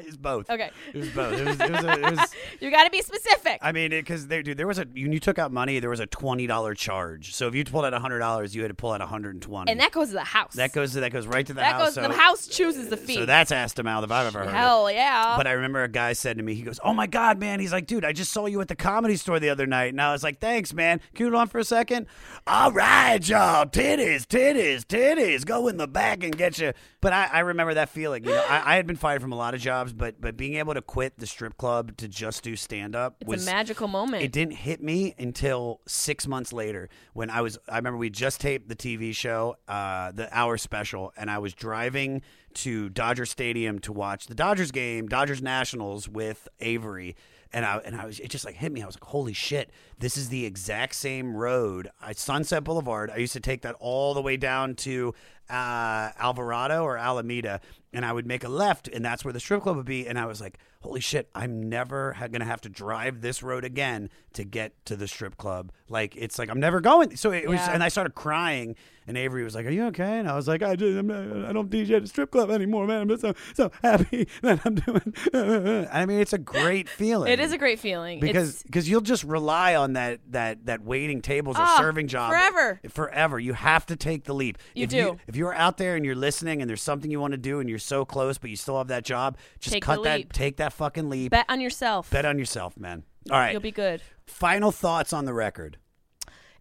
[0.06, 0.48] it's both.
[0.50, 0.70] Okay.
[0.92, 1.38] it was both.
[1.38, 1.60] It was.
[1.60, 4.56] It was, a, it was you got to be specific I mean, because there, dude,
[4.56, 7.34] there was a when you took out money, there was a twenty dollar charge.
[7.34, 9.42] So if you pulled out hundred dollars, you had to pull out one hundred and
[9.42, 9.70] twenty.
[9.72, 11.72] and that goes to the house that goes to, that goes right to the that
[11.74, 11.84] house.
[11.86, 14.40] goes so, the house chooses the fee So that's ass to mouth if I've ever
[14.40, 14.48] heard.
[14.48, 14.54] it.
[14.54, 17.38] hell yeah But I remember a guy said to me, he goes, "Oh my god,
[17.38, 19.92] man!" He's like, "Dude, I just saw you at the comedy store the other night."
[19.92, 21.00] And I was like, "Thanks, man.
[21.14, 22.06] Can you on for a second?
[22.46, 23.66] All right, y'all.
[23.66, 25.44] Titties, titties, titties.
[25.44, 26.72] Go in the back and get you.
[27.04, 28.24] But I, I remember that feeling.
[28.24, 30.54] You know, I, I had been fired from a lot of jobs, but but being
[30.54, 33.88] able to quit the strip club to just do stand up it's was a magical
[33.88, 37.58] moment it didn't hit me until six months later when I was.
[37.68, 41.52] I remember we just taped the TV show, uh, the hour special, and I was
[41.52, 42.22] driving
[42.54, 47.16] to Dodger Stadium to watch the Dodgers game, Dodgers Nationals with Avery.
[47.54, 48.82] And I and I was it just like hit me.
[48.82, 51.88] I was like, holy shit, this is the exact same road.
[52.02, 53.10] I Sunset Boulevard.
[53.10, 55.14] I used to take that all the way down to
[55.48, 57.60] uh, Alvarado or Alameda,
[57.92, 60.08] and I would make a left, and that's where the strip club would be.
[60.08, 63.64] And I was like, holy shit, I'm never ha- gonna have to drive this road
[63.64, 65.72] again to get to the strip club.
[65.88, 67.16] Like it's like I'm never going.
[67.16, 67.72] So it was, Yeah.
[67.72, 68.76] and I started crying.
[69.06, 71.50] And Avery was like, "Are you okay?" And I was like, "I just, I'm not,
[71.50, 73.02] I don't DJ at the strip club anymore, man.
[73.02, 75.14] I'm just so so happy that I'm doing."
[75.92, 77.30] I mean, it's a great feeling.
[77.30, 80.82] It is a great feeling because It's- because you'll just rely on that that that
[80.84, 82.80] waiting tables or Ah, serving job forever.
[82.88, 83.38] forever.
[83.38, 84.56] You have to take the leap.
[84.74, 84.96] You if do.
[84.96, 87.60] You, if you're out there and you're listening and there's something you want to do
[87.60, 90.16] and you're so close but you still have that job, just Take cut that.
[90.18, 90.32] leap.
[90.32, 91.30] Take that fucking leap.
[91.30, 92.10] bet on yourself.
[92.10, 93.04] Bet on yourself, man.
[93.30, 93.52] All right.
[93.52, 94.02] You'll be good.
[94.26, 95.78] Final thoughts on the record.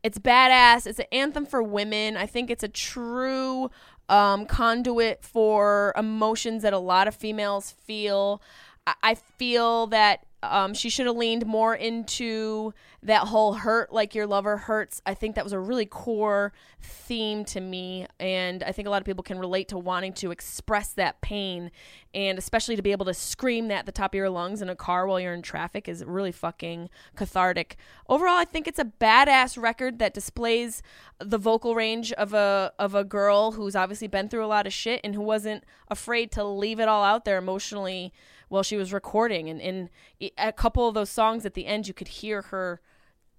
[0.02, 0.86] It's badass.
[0.86, 2.18] It's an anthem for women.
[2.18, 3.70] I think it's a true
[4.10, 8.42] um, conduit for emotions that a lot of females feel.
[8.86, 14.14] I, I feel that um, she should have leaned more into that whole hurt like
[14.14, 15.02] your lover hurts.
[15.06, 18.08] I think that was a really core theme to me.
[18.20, 21.72] And I think a lot of people can relate to wanting to express that pain.
[22.14, 24.70] And especially to be able to scream that at the top of your lungs in
[24.70, 27.78] a car while you're in traffic is really fucking cathartic.
[28.08, 30.84] Overall, I think it's a badass record that displays
[31.20, 34.74] the vocal range of a of a girl who's obviously been through a lot of
[34.74, 38.14] shit and who wasn't afraid to leave it all out there emotionally
[38.54, 39.50] while she was recording.
[39.50, 39.90] And in
[40.38, 42.82] a couple of those songs at the end, you could hear her.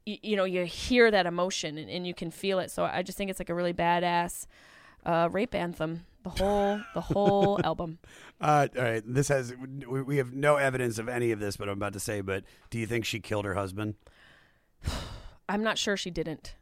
[0.04, 2.70] You, you know, you hear that emotion and, and you can feel it.
[2.70, 4.46] So I just think it's like a really badass
[5.06, 6.04] uh, rape anthem.
[6.24, 7.98] The whole the whole album.
[8.40, 9.02] Uh, all right.
[9.06, 9.54] This has
[9.88, 12.20] we, we have no evidence of any of this, but I'm about to say.
[12.20, 13.94] But do you think she killed her husband?
[15.48, 16.56] I'm not sure she didn't.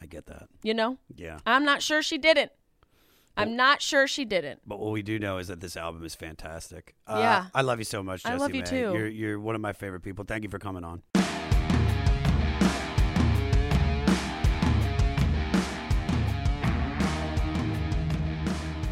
[0.00, 0.48] I get that.
[0.62, 0.98] You know?
[1.14, 1.40] Yeah.
[1.44, 2.52] I'm not sure she didn't.
[3.36, 4.60] I'm not sure she didn't.
[4.66, 6.94] But what we do know is that this album is fantastic.
[7.06, 7.46] Uh, Yeah.
[7.54, 8.34] I love you so much, Jesse.
[8.34, 8.66] I love you May.
[8.70, 8.76] too.
[8.76, 10.24] You're, you're one of my favorite people.
[10.24, 11.02] Thank you for coming on.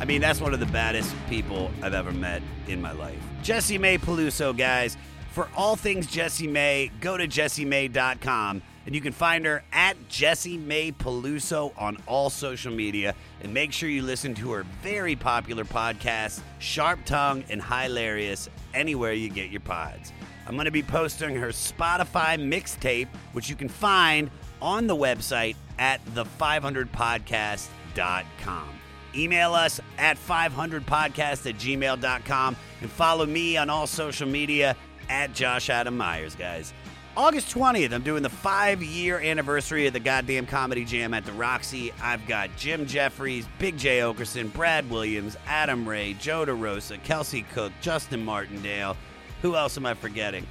[0.00, 3.18] I mean, that's one of the baddest people I've ever met in my life.
[3.42, 4.98] JessiMae Peluso, guys.
[5.30, 11.72] For all things JessiMae, go to jessiemay.com and you can find her at JessiMae Peluso
[11.78, 13.14] on all social media.
[13.44, 19.12] And make sure you listen to her very popular podcast, Sharp Tongue and Hilarious, anywhere
[19.12, 20.14] you get your pods.
[20.46, 24.30] I'm going to be posting her Spotify mixtape, which you can find
[24.62, 28.68] on the website at the500podcast.com.
[29.14, 34.74] Email us at 500podcast at gmail.com and follow me on all social media
[35.10, 36.72] at Josh Adam Meyers, guys.
[37.16, 41.32] August 20th, I'm doing the five year anniversary of the goddamn Comedy Jam at the
[41.32, 41.92] Roxy.
[42.02, 47.72] I've got Jim Jeffries, Big Jay Oakerson, Brad Williams, Adam Ray, Joe DeRosa, Kelsey Cook,
[47.80, 48.96] Justin Martindale.
[49.42, 50.44] Who else am I forgetting?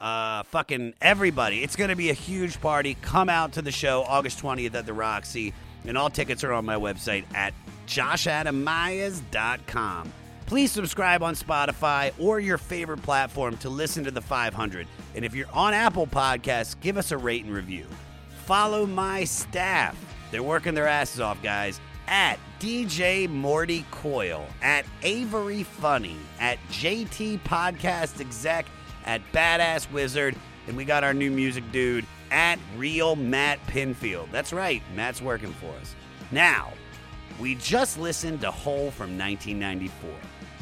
[0.00, 1.62] uh, fucking everybody.
[1.62, 2.96] It's going to be a huge party.
[3.02, 5.52] Come out to the show August 20th at the Roxy.
[5.84, 7.54] And all tickets are on my website at
[7.86, 10.12] joshadammeyers.com.
[10.50, 14.88] Please subscribe on Spotify or your favorite platform to listen to the 500.
[15.14, 17.86] And if you're on Apple Podcasts, give us a rate and review.
[18.46, 19.96] Follow my staff.
[20.32, 21.80] They're working their asses off, guys.
[22.08, 28.66] At DJ Morty Coyle, at Avery Funny, at JT Podcast Exec,
[29.04, 30.34] at Badass Wizard,
[30.66, 34.32] and we got our new music dude at Real Matt Pinfield.
[34.32, 35.94] That's right, Matt's working for us.
[36.32, 36.72] Now,
[37.38, 40.10] we just listened to Hole from 1994.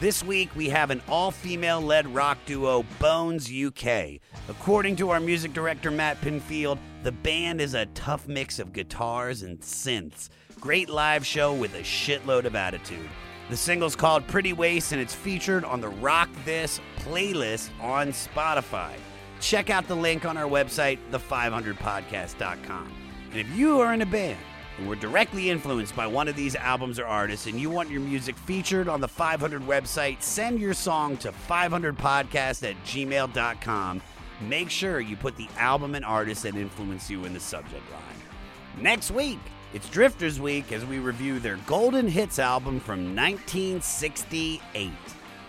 [0.00, 4.20] This week, we have an all female led rock duo, Bones UK.
[4.48, 9.42] According to our music director, Matt Pinfield, the band is a tough mix of guitars
[9.42, 10.28] and synths.
[10.60, 13.08] Great live show with a shitload of attitude.
[13.50, 18.92] The single's called Pretty Waste and it's featured on the Rock This playlist on Spotify.
[19.40, 22.92] Check out the link on our website, the500podcast.com.
[23.32, 24.38] And if you are in a band
[24.78, 28.00] and were directly influenced by one of these albums or artists and you want your
[28.00, 34.00] music featured on the 500 website, send your song to 500podcast at gmail.com.
[34.40, 38.82] Make sure you put the album and artist that influenced you in the subject line.
[38.82, 39.40] Next week,
[39.74, 44.92] it's Drifters Week as we review their Golden Hits album from 1968.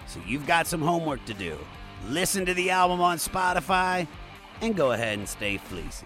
[0.08, 1.58] So you've got some homework to do.
[2.08, 4.08] Listen to the album on Spotify
[4.62, 6.06] and go ahead and stay fleecy.